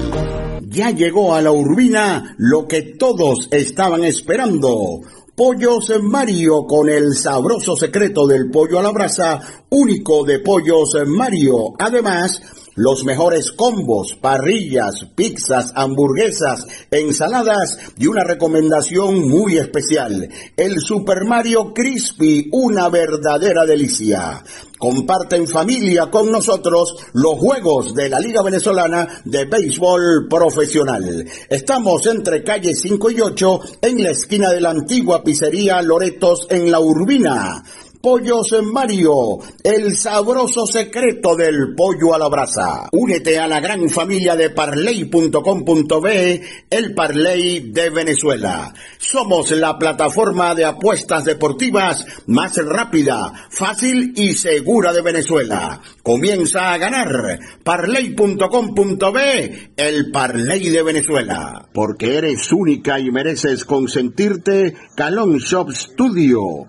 Ya 0.68 0.92
llegó 0.92 1.34
a 1.36 1.42
la 1.42 1.52
urbina 1.52 2.36
lo 2.38 2.68
que 2.68 2.82
todos 2.82 3.48
estaban 3.52 4.04
esperando 4.04 5.02
Pollos 5.38 5.94
Mario 6.02 6.66
con 6.66 6.90
el 6.90 7.14
sabroso 7.14 7.76
secreto 7.76 8.26
del 8.26 8.50
pollo 8.50 8.80
a 8.80 8.82
la 8.82 8.90
brasa, 8.90 9.40
único 9.70 10.24
de 10.24 10.40
Pollos 10.40 10.98
Mario. 11.06 11.76
Además, 11.78 12.42
los 12.78 13.04
mejores 13.04 13.52
combos, 13.52 14.16
parrillas, 14.22 15.08
pizzas, 15.16 15.74
hamburguesas, 15.76 16.66
ensaladas 16.92 17.78
y 17.98 18.06
una 18.06 18.24
recomendación 18.24 19.28
muy 19.28 19.58
especial, 19.58 20.30
el 20.56 20.80
Super 20.80 21.26
Mario 21.26 21.74
Crispy, 21.74 22.50
una 22.52 22.88
verdadera 22.90 23.66
delicia. 23.66 24.44
Comparte 24.78 25.38
en 25.38 25.48
familia 25.48 26.12
con 26.12 26.32
nosotros 26.32 26.96
los 27.14 27.40
juegos 27.40 27.96
de 27.96 28.10
la 28.10 28.20
Liga 28.20 28.44
Venezolana 28.44 29.08
de 29.26 29.46
Béisbol 29.46 30.28
Profesional. 30.30 31.26
Estamos 31.50 32.06
entre 32.06 32.44
calle 32.44 32.76
5 32.76 33.10
y 33.10 33.22
8 33.22 33.60
en 33.82 34.04
la 34.04 34.12
esquina 34.12 34.52
de 34.52 34.62
la 34.62 34.70
antigua 34.70 35.24
pizzería 35.24 35.82
Loretos 35.82 36.46
en 36.52 36.70
La 36.70 36.80
Urbina. 36.80 37.64
Pollos 38.02 38.56
Mario, 38.64 39.40
el 39.64 39.98
sabroso 39.98 40.68
secreto 40.68 41.36
del 41.36 41.74
pollo 41.76 42.14
a 42.14 42.20
la 42.20 42.28
brasa. 42.28 42.88
Únete 42.92 43.40
a 43.40 43.48
la 43.48 43.60
gran 43.60 43.90
familia 43.90 44.36
de 44.36 44.52
parley.com.be, 44.52 46.42
el 46.70 46.94
Parley 46.94 47.72
de 47.72 47.90
Venezuela. 47.90 48.74
Somos 48.98 49.52
la 49.52 49.78
plataforma 49.78 50.54
de 50.54 50.66
apuestas 50.66 51.26
deportivas 51.26 52.06
más 52.28 52.56
rápida, 52.58 53.48
fácil 53.50 54.14
y 54.16 54.34
segura 54.34 54.94
de 54.94 55.02
Venezuela. 55.02 55.82
Comienza 56.04 56.74
a 56.74 56.78
ganar. 56.78 57.40
Parley.com.be, 57.64 59.72
el 59.76 60.12
Parley 60.12 60.70
de 60.70 60.84
Venezuela. 60.84 61.68
Porque 61.74 62.18
eres 62.18 62.52
única 62.52 63.00
y 63.00 63.12
mereces 63.12 63.66
consentirte, 63.66 64.76
Calón 64.96 65.38
Shop 65.38 65.72
Studio 65.72 66.68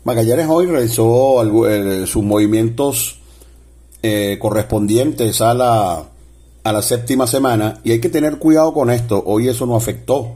Magallanes 0.04 0.46
hoy 0.48 0.66
realizó 0.66 1.66
eh, 1.66 2.06
sus 2.06 2.22
movimientos 2.22 3.18
eh, 4.02 4.38
correspondientes 4.40 5.40
a 5.40 5.54
la, 5.54 6.04
a 6.62 6.72
la 6.72 6.82
séptima 6.82 7.26
semana 7.26 7.80
y 7.84 7.92
hay 7.92 8.00
que 8.00 8.10
tener 8.10 8.38
cuidado 8.38 8.74
con 8.74 8.90
esto. 8.90 9.22
Hoy 9.24 9.48
eso 9.48 9.64
no 9.64 9.76
afectó, 9.76 10.34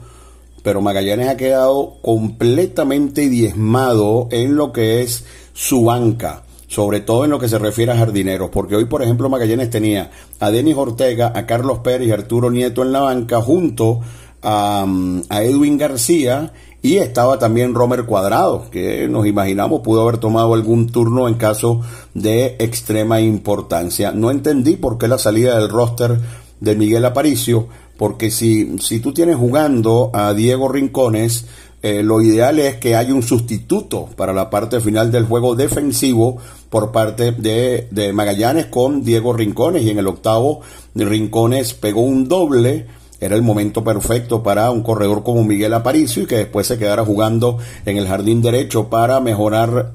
pero 0.63 0.81
Magallanes 0.81 1.29
ha 1.29 1.37
quedado 1.37 1.97
completamente 2.03 3.29
diezmado 3.29 4.29
en 4.31 4.57
lo 4.57 4.73
que 4.73 5.03
es 5.03 5.25
su 5.53 5.85
banca 5.85 6.45
sobre 6.69 7.01
todo 7.01 7.25
en 7.25 7.31
lo 7.31 7.41
que 7.41 7.49
se 7.49 7.59
refiere 7.59 7.91
a 7.91 7.97
jardineros, 7.97 8.51
porque 8.51 8.77
hoy, 8.77 8.85
por 8.85 9.03
ejemplo, 9.03 9.29
Magallanes 9.29 9.71
tenía 9.71 10.11
a 10.39 10.51
Denis 10.51 10.77
Ortega, 10.77 11.33
a 11.35 11.47
Carlos 11.47 11.79
Pérez 11.79 12.07
y 12.07 12.13
Arturo 12.13 12.51
Nieto 12.51 12.83
en 12.83 12.93
la 12.93 13.01
banca, 13.01 13.41
junto 13.41 14.01
a, 14.43 14.87
a 15.31 15.43
Edwin 15.43 15.79
García 15.79 16.53
y 16.81 16.99
estaba 16.99 17.39
también 17.39 17.75
Romer 17.75 18.05
Cuadrado, 18.05 18.71
que 18.71 19.09
nos 19.09 19.27
imaginamos 19.27 19.81
pudo 19.81 20.03
haber 20.03 20.19
tomado 20.19 20.55
algún 20.55 20.87
turno 20.87 21.27
en 21.27 21.35
caso 21.35 21.81
de 22.15 22.57
extrema 22.61 23.21
importancia. 23.21 24.13
No 24.13 24.31
entendí 24.31 24.77
por 24.77 24.97
qué 24.97 25.09
la 25.09 25.19
salida 25.19 25.59
del 25.59 25.71
roster 25.71 26.21
de 26.61 26.77
Miguel 26.77 27.05
Aparicio, 27.05 27.67
porque 27.97 28.31
si, 28.31 28.79
si 28.79 29.01
tú 29.01 29.13
tienes 29.13 29.37
jugando 29.37 30.11
a 30.13 30.35
Diego 30.35 30.69
Rincones, 30.69 31.47
eh, 31.83 32.03
lo 32.03 32.21
ideal 32.21 32.59
es 32.59 32.77
que 32.77 32.97
haya 32.97 33.15
un 33.15 33.23
sustituto 33.23 34.09
para 34.17 34.33
la 34.33 34.51
parte 34.51 34.81
final 34.81 35.13
del 35.13 35.27
juego 35.27 35.55
defensivo 35.55 36.39
por 36.71 36.91
parte 36.91 37.33
de, 37.33 37.87
de 37.91 38.13
Magallanes 38.13 38.67
con 38.67 39.05
Diego 39.05 39.33
Rincones 39.33 39.85
y 39.85 39.91
en 39.91 39.99
el 39.99 40.09
octavo 40.09 40.61
Rincones 40.95 41.75
pegó 41.75 42.03
un 42.03 42.29
doble 42.29 42.87
era 43.21 43.35
el 43.35 43.43
momento 43.43 43.83
perfecto 43.83 44.43
para 44.43 44.71
un 44.71 44.83
corredor 44.83 45.23
como 45.25 45.45
Miguel 45.45 45.75
Aparicio 45.75 46.23
y 46.23 46.27
que 46.27 46.37
después 46.37 46.67
se 46.67 46.79
quedara 46.79 47.05
jugando 47.05 47.59
en 47.85 47.97
el 47.97 48.07
jardín 48.07 48.43
derecho 48.43 48.89
para 48.89 49.21
mejorar 49.21 49.93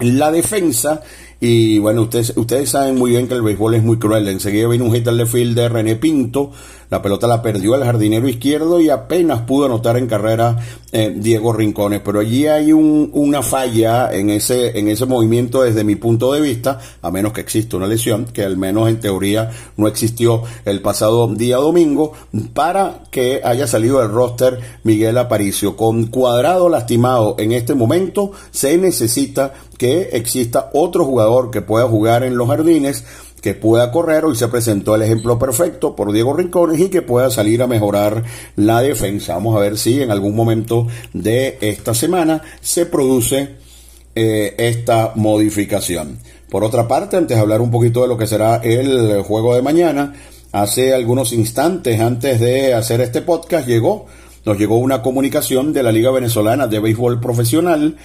la 0.00 0.30
defensa 0.30 1.02
y 1.40 1.78
bueno, 1.78 2.02
ustedes, 2.02 2.34
ustedes 2.36 2.68
saben 2.68 2.96
muy 2.96 3.12
bien 3.12 3.26
que 3.26 3.34
el 3.34 3.40
béisbol 3.40 3.74
es 3.74 3.82
muy 3.82 3.98
cruel. 3.98 4.28
Enseguida 4.28 4.68
vino 4.68 4.84
un 4.84 4.92
hit 4.92 5.08
al 5.08 5.26
field 5.26 5.56
de 5.56 5.70
René 5.70 5.96
Pinto. 5.96 6.52
La 6.90 7.00
pelota 7.00 7.28
la 7.28 7.40
perdió 7.40 7.76
el 7.76 7.84
jardinero 7.84 8.28
izquierdo 8.28 8.80
y 8.80 8.90
apenas 8.90 9.42
pudo 9.42 9.66
anotar 9.66 9.96
en 9.96 10.08
carrera 10.08 10.58
eh, 10.90 11.14
Diego 11.16 11.52
Rincones. 11.52 12.00
Pero 12.04 12.18
allí 12.18 12.48
hay 12.48 12.72
un, 12.72 13.10
una 13.14 13.42
falla 13.42 14.12
en 14.12 14.28
ese, 14.28 14.76
en 14.76 14.88
ese 14.88 15.06
movimiento 15.06 15.62
desde 15.62 15.84
mi 15.84 15.94
punto 15.94 16.32
de 16.32 16.40
vista, 16.40 16.80
a 17.00 17.10
menos 17.12 17.32
que 17.32 17.42
exista 17.42 17.76
una 17.76 17.86
lesión, 17.86 18.24
que 18.26 18.42
al 18.42 18.56
menos 18.56 18.88
en 18.88 18.98
teoría 18.98 19.50
no 19.76 19.86
existió 19.86 20.42
el 20.64 20.82
pasado 20.82 21.28
día 21.28 21.56
domingo, 21.56 22.12
para 22.54 23.04
que 23.12 23.40
haya 23.44 23.68
salido 23.68 24.00
del 24.00 24.10
roster 24.10 24.58
Miguel 24.82 25.16
Aparicio. 25.18 25.76
Con 25.76 26.06
cuadrado 26.06 26.68
lastimado 26.68 27.36
en 27.38 27.52
este 27.52 27.74
momento, 27.74 28.32
se 28.50 28.76
necesita 28.78 29.54
que 29.78 30.10
exista 30.12 30.70
otro 30.74 31.04
jugador 31.04 31.50
que 31.50 31.62
pueda 31.62 31.86
jugar 31.86 32.22
en 32.24 32.36
los 32.36 32.48
jardines, 32.48 33.04
que 33.40 33.54
pueda 33.54 33.90
correr. 33.90 34.24
Hoy 34.24 34.36
se 34.36 34.48
presentó 34.48 34.94
el 34.94 35.02
ejemplo 35.02 35.38
perfecto 35.38 35.96
por 35.96 36.12
Diego 36.12 36.34
Rincones 36.34 36.80
y 36.80 36.88
que 36.88 37.02
pueda 37.02 37.30
salir 37.30 37.62
a 37.62 37.66
mejorar 37.66 38.24
la 38.56 38.82
defensa. 38.82 39.34
Vamos 39.34 39.56
a 39.56 39.60
ver 39.60 39.78
si 39.78 40.02
en 40.02 40.10
algún 40.10 40.34
momento 40.34 40.86
de 41.12 41.58
esta 41.60 41.94
semana 41.94 42.42
se 42.60 42.86
produce 42.86 43.56
eh, 44.14 44.54
esta 44.58 45.12
modificación. 45.14 46.18
Por 46.50 46.64
otra 46.64 46.88
parte, 46.88 47.16
antes 47.16 47.36
de 47.36 47.40
hablar 47.40 47.60
un 47.60 47.70
poquito 47.70 48.02
de 48.02 48.08
lo 48.08 48.18
que 48.18 48.26
será 48.26 48.56
el 48.56 49.22
juego 49.22 49.54
de 49.54 49.62
mañana, 49.62 50.14
hace 50.52 50.92
algunos 50.92 51.32
instantes 51.32 52.00
antes 52.00 52.40
de 52.40 52.74
hacer 52.74 53.00
este 53.00 53.22
podcast 53.22 53.68
llegó, 53.68 54.06
nos 54.44 54.58
llegó 54.58 54.78
una 54.78 55.02
comunicación 55.02 55.72
de 55.72 55.82
la 55.82 55.92
Liga 55.92 56.10
Venezolana 56.10 56.66
de 56.66 56.80
Béisbol 56.80 57.20
Profesional 57.20 57.96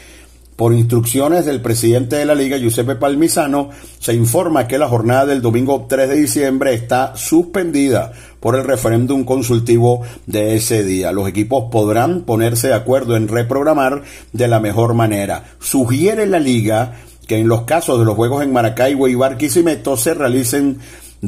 por 0.55 0.73
instrucciones 0.73 1.45
del 1.45 1.61
presidente 1.61 2.15
de 2.15 2.25
la 2.25 2.35
liga, 2.35 2.57
Giuseppe 2.57 2.95
Palmisano, 2.95 3.69
se 3.99 4.13
informa 4.13 4.67
que 4.67 4.77
la 4.77 4.87
jornada 4.87 5.25
del 5.25 5.41
domingo 5.41 5.85
3 5.89 6.09
de 6.09 6.15
diciembre 6.15 6.73
está 6.73 7.15
suspendida 7.15 8.13
por 8.39 8.55
el 8.55 8.63
referéndum 8.63 9.25
consultivo 9.25 10.01
de 10.27 10.55
ese 10.55 10.83
día. 10.83 11.11
Los 11.11 11.27
equipos 11.27 11.65
podrán 11.71 12.21
ponerse 12.21 12.69
de 12.69 12.73
acuerdo 12.73 13.17
en 13.17 13.27
reprogramar 13.27 14.03
de 14.31 14.47
la 14.47 14.59
mejor 14.59 14.93
manera. 14.93 15.43
Sugiere 15.59 16.25
la 16.25 16.39
liga 16.39 16.93
que 17.27 17.37
en 17.37 17.47
los 17.47 17.63
casos 17.63 17.99
de 17.99 18.05
los 18.05 18.15
juegos 18.15 18.43
en 18.43 18.53
Maracaibo 18.53 19.07
y 19.07 19.15
Barquisimeto 19.15 19.97
se 19.97 20.13
realicen 20.13 20.79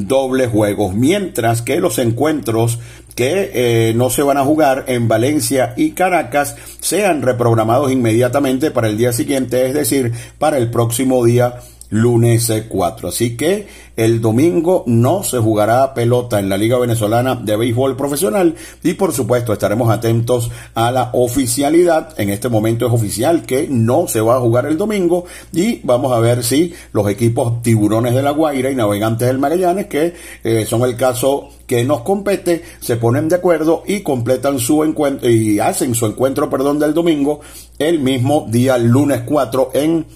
dobles 0.06 0.50
juegos, 0.50 0.94
mientras 0.94 1.62
que 1.62 1.80
los 1.80 1.98
encuentros 1.98 2.78
que 3.14 3.50
eh, 3.52 3.94
no 3.96 4.10
se 4.10 4.22
van 4.22 4.36
a 4.36 4.44
jugar 4.44 4.84
en 4.86 5.08
Valencia 5.08 5.74
y 5.76 5.90
Caracas 5.90 6.54
sean 6.80 7.22
reprogramados 7.22 7.90
inmediatamente 7.90 8.70
para 8.70 8.88
el 8.88 8.96
día 8.96 9.12
siguiente, 9.12 9.66
es 9.66 9.74
decir, 9.74 10.12
para 10.38 10.58
el 10.58 10.70
próximo 10.70 11.24
día 11.24 11.56
lunes 11.90 12.52
4. 12.68 13.08
Así 13.08 13.36
que 13.36 13.66
el 13.96 14.20
domingo 14.20 14.84
no 14.86 15.22
se 15.22 15.38
jugará 15.38 15.94
pelota 15.94 16.38
en 16.38 16.48
la 16.48 16.56
Liga 16.56 16.78
Venezolana 16.78 17.34
de 17.34 17.56
Béisbol 17.56 17.96
Profesional 17.96 18.54
y 18.82 18.94
por 18.94 19.12
supuesto 19.12 19.52
estaremos 19.52 19.90
atentos 19.90 20.50
a 20.74 20.90
la 20.92 21.10
oficialidad. 21.12 22.18
En 22.20 22.30
este 22.30 22.48
momento 22.48 22.86
es 22.86 22.92
oficial 22.92 23.44
que 23.44 23.66
no 23.68 24.06
se 24.08 24.20
va 24.20 24.36
a 24.36 24.40
jugar 24.40 24.66
el 24.66 24.76
domingo 24.76 25.24
y 25.52 25.80
vamos 25.82 26.12
a 26.12 26.20
ver 26.20 26.44
si 26.44 26.74
los 26.92 27.08
equipos 27.08 27.62
Tiburones 27.62 28.14
de 28.14 28.22
la 28.22 28.30
Guaira 28.30 28.70
y 28.70 28.74
Navegantes 28.74 29.26
del 29.26 29.38
Magallanes, 29.38 29.86
que 29.86 30.14
eh, 30.44 30.66
son 30.66 30.82
el 30.82 30.96
caso 30.96 31.48
que 31.66 31.84
nos 31.84 32.02
compete, 32.02 32.62
se 32.80 32.96
ponen 32.96 33.28
de 33.28 33.36
acuerdo 33.36 33.82
y 33.86 34.00
completan 34.00 34.58
su 34.58 34.84
encuentro 34.84 35.28
y 35.28 35.58
hacen 35.60 35.94
su 35.94 36.06
encuentro, 36.06 36.48
perdón, 36.48 36.78
del 36.78 36.94
domingo 36.94 37.40
el 37.78 37.98
mismo 37.98 38.46
día 38.48 38.78
lunes 38.78 39.22
4 39.26 39.70
en 39.74 40.06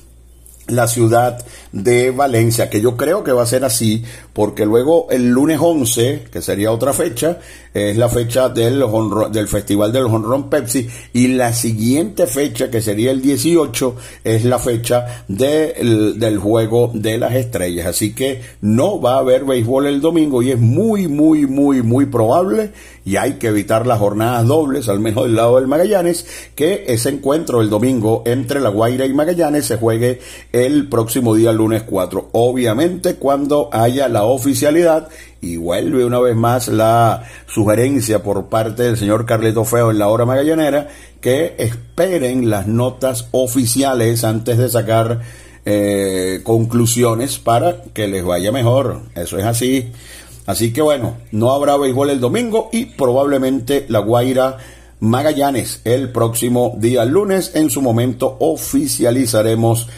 la 0.68 0.86
ciudad 0.86 1.44
de 1.72 2.10
Valencia, 2.10 2.68
que 2.68 2.80
yo 2.80 2.96
creo 2.96 3.24
que 3.24 3.32
va 3.32 3.42
a 3.42 3.46
ser 3.46 3.64
así, 3.64 4.04
porque 4.32 4.66
luego 4.66 5.06
el 5.10 5.30
lunes 5.30 5.58
11, 5.60 6.24
que 6.30 6.42
sería 6.42 6.70
otra 6.70 6.92
fecha, 6.92 7.38
es 7.72 7.96
la 7.96 8.10
fecha 8.10 8.50
del, 8.50 8.84
del 9.32 9.48
Festival 9.48 9.92
del 9.92 10.04
Honrón 10.04 10.50
Pepsi, 10.50 10.88
y 11.14 11.28
la 11.28 11.54
siguiente 11.54 12.26
fecha, 12.26 12.70
que 12.70 12.82
sería 12.82 13.10
el 13.10 13.22
18, 13.22 13.96
es 14.24 14.44
la 14.44 14.58
fecha 14.58 15.24
del 15.28 16.38
Juego 16.38 16.90
de 16.92 17.16
las 17.16 17.34
Estrellas. 17.34 17.86
Así 17.86 18.14
que 18.14 18.42
no 18.60 19.00
va 19.00 19.14
a 19.14 19.20
haber 19.20 19.44
béisbol 19.44 19.86
el 19.86 20.00
domingo 20.00 20.42
y 20.42 20.50
es 20.50 20.58
muy, 20.58 21.08
muy, 21.08 21.46
muy, 21.46 21.82
muy 21.82 22.06
probable, 22.06 22.72
y 23.04 23.16
hay 23.16 23.34
que 23.34 23.48
evitar 23.48 23.86
las 23.86 23.98
jornadas 23.98 24.46
dobles, 24.46 24.88
al 24.88 25.00
menos 25.00 25.24
del 25.24 25.36
lado 25.36 25.56
del 25.56 25.66
Magallanes, 25.66 26.26
que 26.54 26.84
ese 26.88 27.08
encuentro 27.08 27.60
el 27.62 27.70
domingo 27.70 28.22
entre 28.26 28.60
La 28.60 28.68
Guaira 28.68 29.06
y 29.06 29.14
Magallanes 29.14 29.66
se 29.66 29.76
juegue 29.76 30.20
el 30.52 30.88
próximo 30.88 31.34
día 31.34 31.52
lunes 31.52 31.61
4. 31.86 32.30
Obviamente 32.32 33.16
cuando 33.16 33.68
haya 33.72 34.08
la 34.08 34.24
oficialidad 34.24 35.08
y 35.40 35.56
vuelve 35.56 36.04
una 36.04 36.20
vez 36.20 36.36
más 36.36 36.68
la 36.68 37.24
sugerencia 37.46 38.22
por 38.22 38.46
parte 38.46 38.82
del 38.84 38.96
señor 38.96 39.26
Carleto 39.26 39.64
Feo 39.64 39.90
en 39.90 39.98
la 39.98 40.08
hora 40.08 40.24
magallanera 40.24 40.88
que 41.20 41.54
esperen 41.58 42.50
las 42.50 42.66
notas 42.66 43.28
oficiales 43.32 44.24
antes 44.24 44.58
de 44.58 44.68
sacar 44.68 45.20
eh, 45.64 46.40
conclusiones 46.42 47.38
para 47.38 47.82
que 47.94 48.08
les 48.08 48.24
vaya 48.24 48.52
mejor. 48.52 49.02
Eso 49.14 49.38
es 49.38 49.44
así. 49.44 49.92
Así 50.46 50.72
que 50.72 50.82
bueno, 50.82 51.16
no 51.30 51.52
habrá 51.52 51.76
béisbol 51.76 52.10
el 52.10 52.20
domingo 52.20 52.68
y 52.72 52.86
probablemente 52.86 53.86
la 53.88 54.00
Guaira 54.00 54.58
Magallanes 54.98 55.80
el 55.84 56.10
próximo 56.10 56.74
día 56.78 57.04
lunes. 57.04 57.52
En 57.54 57.70
su 57.70 57.82
momento 57.82 58.36
oficializaremos 58.38 59.88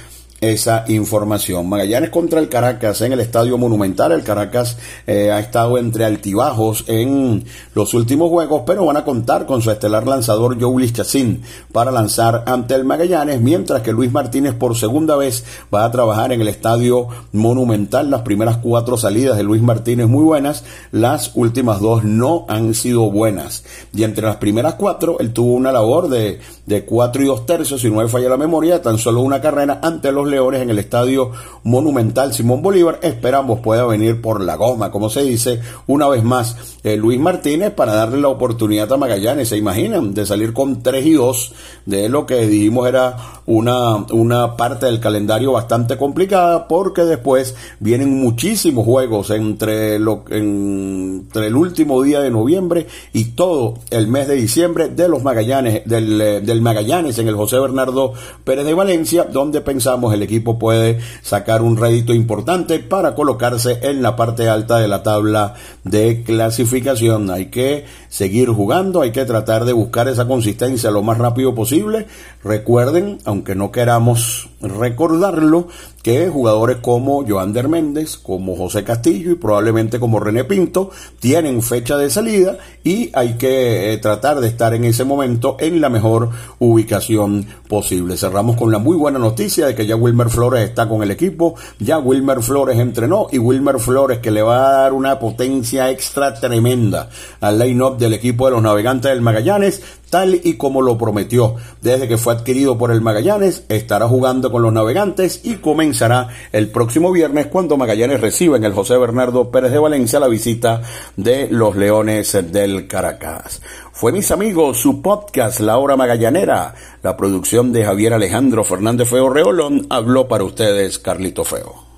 esa 0.52 0.84
información. 0.88 1.68
Magallanes 1.68 2.10
contra 2.10 2.40
el 2.40 2.48
Caracas 2.48 3.00
en 3.00 3.12
el 3.12 3.20
Estadio 3.20 3.58
Monumental. 3.58 4.12
El 4.12 4.22
Caracas 4.22 4.76
eh, 5.06 5.30
ha 5.30 5.40
estado 5.40 5.78
entre 5.78 6.04
altibajos 6.04 6.84
en 6.86 7.44
los 7.74 7.94
últimos 7.94 8.30
juegos, 8.30 8.62
pero 8.66 8.84
van 8.84 8.96
a 8.96 9.04
contar 9.04 9.46
con 9.46 9.62
su 9.62 9.70
estelar 9.70 10.06
lanzador 10.06 10.60
Joe 10.60 10.92
Chacín 10.92 11.42
para 11.72 11.90
lanzar 11.90 12.44
ante 12.46 12.74
el 12.74 12.84
Magallanes, 12.84 13.40
mientras 13.40 13.82
que 13.82 13.92
Luis 13.92 14.12
Martínez 14.12 14.54
por 14.54 14.76
segunda 14.76 15.16
vez 15.16 15.44
va 15.74 15.84
a 15.84 15.90
trabajar 15.90 16.32
en 16.32 16.40
el 16.40 16.48
Estadio 16.48 17.08
Monumental. 17.32 18.10
Las 18.10 18.22
primeras 18.22 18.58
cuatro 18.58 18.96
salidas 18.96 19.36
de 19.36 19.42
Luis 19.42 19.62
Martínez 19.62 20.08
muy 20.08 20.24
buenas, 20.24 20.64
las 20.92 21.32
últimas 21.34 21.80
dos 21.80 22.04
no 22.04 22.44
han 22.48 22.74
sido 22.74 23.10
buenas. 23.10 23.64
Y 23.94 24.02
entre 24.04 24.26
las 24.26 24.36
primeras 24.36 24.74
cuatro, 24.74 25.18
él 25.20 25.32
tuvo 25.32 25.54
una 25.54 25.72
labor 25.72 26.08
de, 26.08 26.40
de 26.66 26.84
cuatro 26.84 27.22
y 27.22 27.26
dos 27.26 27.46
tercios, 27.46 27.80
si 27.80 27.90
no 27.90 27.96
me 27.96 28.08
falla 28.08 28.28
la 28.28 28.36
memoria, 28.36 28.82
tan 28.82 28.98
solo 28.98 29.20
una 29.20 29.40
carrera 29.40 29.80
ante 29.82 30.12
los 30.12 30.26
Leones 30.34 30.62
en 30.62 30.70
el 30.70 30.78
Estadio 30.78 31.30
Monumental 31.62 32.32
Simón 32.34 32.62
Bolívar. 32.62 32.98
Esperamos 33.02 33.60
pueda 33.60 33.86
venir 33.86 34.20
por 34.20 34.40
la 34.40 34.56
goma, 34.56 34.90
como 34.90 35.08
se 35.08 35.22
dice, 35.22 35.60
una 35.86 36.08
vez 36.08 36.22
más 36.22 36.78
eh, 36.82 36.96
Luis 36.96 37.18
Martínez 37.18 37.72
para 37.72 37.94
darle 37.94 38.20
la 38.20 38.28
oportunidad 38.28 38.92
a 38.92 38.96
Magallanes. 38.96 39.48
¿Se 39.48 39.56
imaginan? 39.56 40.12
De 40.14 40.26
salir 40.26 40.52
con 40.52 40.82
3 40.82 41.06
y 41.06 41.12
2 41.12 41.52
de 41.86 42.08
lo 42.08 42.26
que 42.26 42.46
dijimos 42.46 42.88
era 42.88 43.16
una, 43.46 43.96
una 44.12 44.56
parte 44.56 44.86
del 44.86 45.00
calendario 45.00 45.52
bastante 45.52 45.96
complicada 45.96 46.66
porque 46.68 47.02
después 47.02 47.54
vienen 47.80 48.20
muchísimos 48.20 48.84
juegos 48.84 49.30
entre, 49.30 49.98
lo, 49.98 50.24
entre 50.30 51.46
el 51.46 51.56
último 51.56 52.02
día 52.02 52.20
de 52.20 52.30
noviembre 52.30 52.86
y 53.12 53.24
todo 53.26 53.74
el 53.90 54.08
mes 54.08 54.28
de 54.28 54.34
diciembre 54.34 54.88
de 54.88 55.08
los 55.08 55.22
Magallanes, 55.22 55.82
del, 55.84 56.20
eh, 56.20 56.40
del 56.40 56.60
Magallanes 56.60 57.18
en 57.18 57.28
el 57.28 57.36
José 57.36 57.58
Bernardo 57.58 58.12
Pérez 58.44 58.64
de 58.64 58.74
Valencia, 58.74 59.24
donde 59.24 59.60
pensamos 59.60 60.12
el 60.14 60.22
equipo 60.24 60.58
puede 60.58 60.98
sacar 61.22 61.62
un 61.62 61.76
rédito 61.76 62.12
importante 62.12 62.78
para 62.80 63.14
colocarse 63.14 63.78
en 63.82 64.02
la 64.02 64.16
parte 64.16 64.48
alta 64.48 64.78
de 64.78 64.88
la 64.88 65.02
tabla 65.02 65.54
de 65.84 66.22
clasificación. 66.22 67.30
Hay 67.30 67.46
que 67.46 67.84
seguir 68.08 68.48
jugando, 68.48 69.02
hay 69.02 69.12
que 69.12 69.24
tratar 69.24 69.64
de 69.64 69.72
buscar 69.72 70.08
esa 70.08 70.26
consistencia 70.26 70.90
lo 70.90 71.02
más 71.02 71.18
rápido 71.18 71.54
posible. 71.54 72.06
Recuerden, 72.42 73.18
aunque 73.24 73.54
no 73.54 73.70
queramos 73.70 74.48
recordarlo, 74.64 75.68
que 76.02 76.28
jugadores 76.28 76.78
como 76.82 77.26
Joander 77.26 77.68
Méndez, 77.68 78.18
como 78.18 78.56
José 78.56 78.84
Castillo 78.84 79.32
y 79.32 79.36
probablemente 79.36 79.98
como 79.98 80.20
René 80.20 80.44
Pinto 80.44 80.90
tienen 81.18 81.62
fecha 81.62 81.96
de 81.96 82.10
salida 82.10 82.58
y 82.84 83.10
hay 83.14 83.38
que 83.38 83.92
eh, 83.92 83.96
tratar 83.96 84.40
de 84.40 84.48
estar 84.48 84.74
en 84.74 84.84
ese 84.84 85.04
momento 85.04 85.56
en 85.60 85.80
la 85.80 85.88
mejor 85.88 86.28
ubicación 86.58 87.46
posible. 87.68 88.18
Cerramos 88.18 88.56
con 88.56 88.70
la 88.70 88.78
muy 88.78 88.98
buena 88.98 89.18
noticia 89.18 89.66
de 89.66 89.74
que 89.74 89.86
ya 89.86 89.96
Wilmer 89.96 90.28
Flores 90.28 90.68
está 90.68 90.86
con 90.88 91.02
el 91.02 91.10
equipo, 91.10 91.54
ya 91.78 91.98
Wilmer 91.98 92.42
Flores 92.42 92.78
entrenó 92.78 93.28
y 93.32 93.38
Wilmer 93.38 93.78
Flores 93.78 94.18
que 94.18 94.30
le 94.30 94.42
va 94.42 94.68
a 94.68 94.72
dar 94.82 94.92
una 94.92 95.18
potencia 95.18 95.90
extra 95.90 96.34
tremenda 96.34 97.08
al 97.40 97.58
line-up 97.58 97.96
del 97.96 98.12
equipo 98.12 98.44
de 98.44 98.52
los 98.52 98.62
navegantes 98.62 99.10
del 99.10 99.22
Magallanes, 99.22 99.82
tal 100.10 100.40
y 100.44 100.54
como 100.54 100.82
lo 100.82 100.98
prometió. 100.98 101.56
Desde 101.80 102.08
que 102.08 102.18
fue 102.18 102.34
adquirido 102.34 102.78
por 102.78 102.92
el 102.92 103.00
Magallanes, 103.00 103.64
estará 103.68 104.06
jugando 104.06 104.52
con 104.54 104.62
los 104.62 104.72
navegantes 104.72 105.40
y 105.42 105.56
comenzará 105.56 106.28
el 106.52 106.68
próximo 106.68 107.10
viernes 107.10 107.48
cuando 107.48 107.76
Magallanes 107.76 108.20
reciba 108.20 108.56
en 108.56 108.62
el 108.62 108.72
José 108.72 108.96
Bernardo 108.96 109.50
Pérez 109.50 109.72
de 109.72 109.80
Valencia 109.80 110.20
la 110.20 110.28
visita 110.28 110.80
de 111.16 111.48
los 111.50 111.74
Leones 111.74 112.38
del 112.52 112.86
Caracas. 112.86 113.60
Fue 113.90 114.12
mis 114.12 114.30
amigos 114.30 114.78
su 114.78 115.02
podcast 115.02 115.58
La 115.58 115.78
Hora 115.78 115.96
Magallanera. 115.96 116.72
La 117.02 117.16
producción 117.16 117.72
de 117.72 117.84
Javier 117.84 118.14
Alejandro 118.14 118.62
Fernández 118.62 119.08
Feo 119.08 119.28
Reolón 119.28 119.88
habló 119.90 120.28
para 120.28 120.44
ustedes 120.44 121.00
Carlito 121.00 121.42
Feo. 121.42 121.93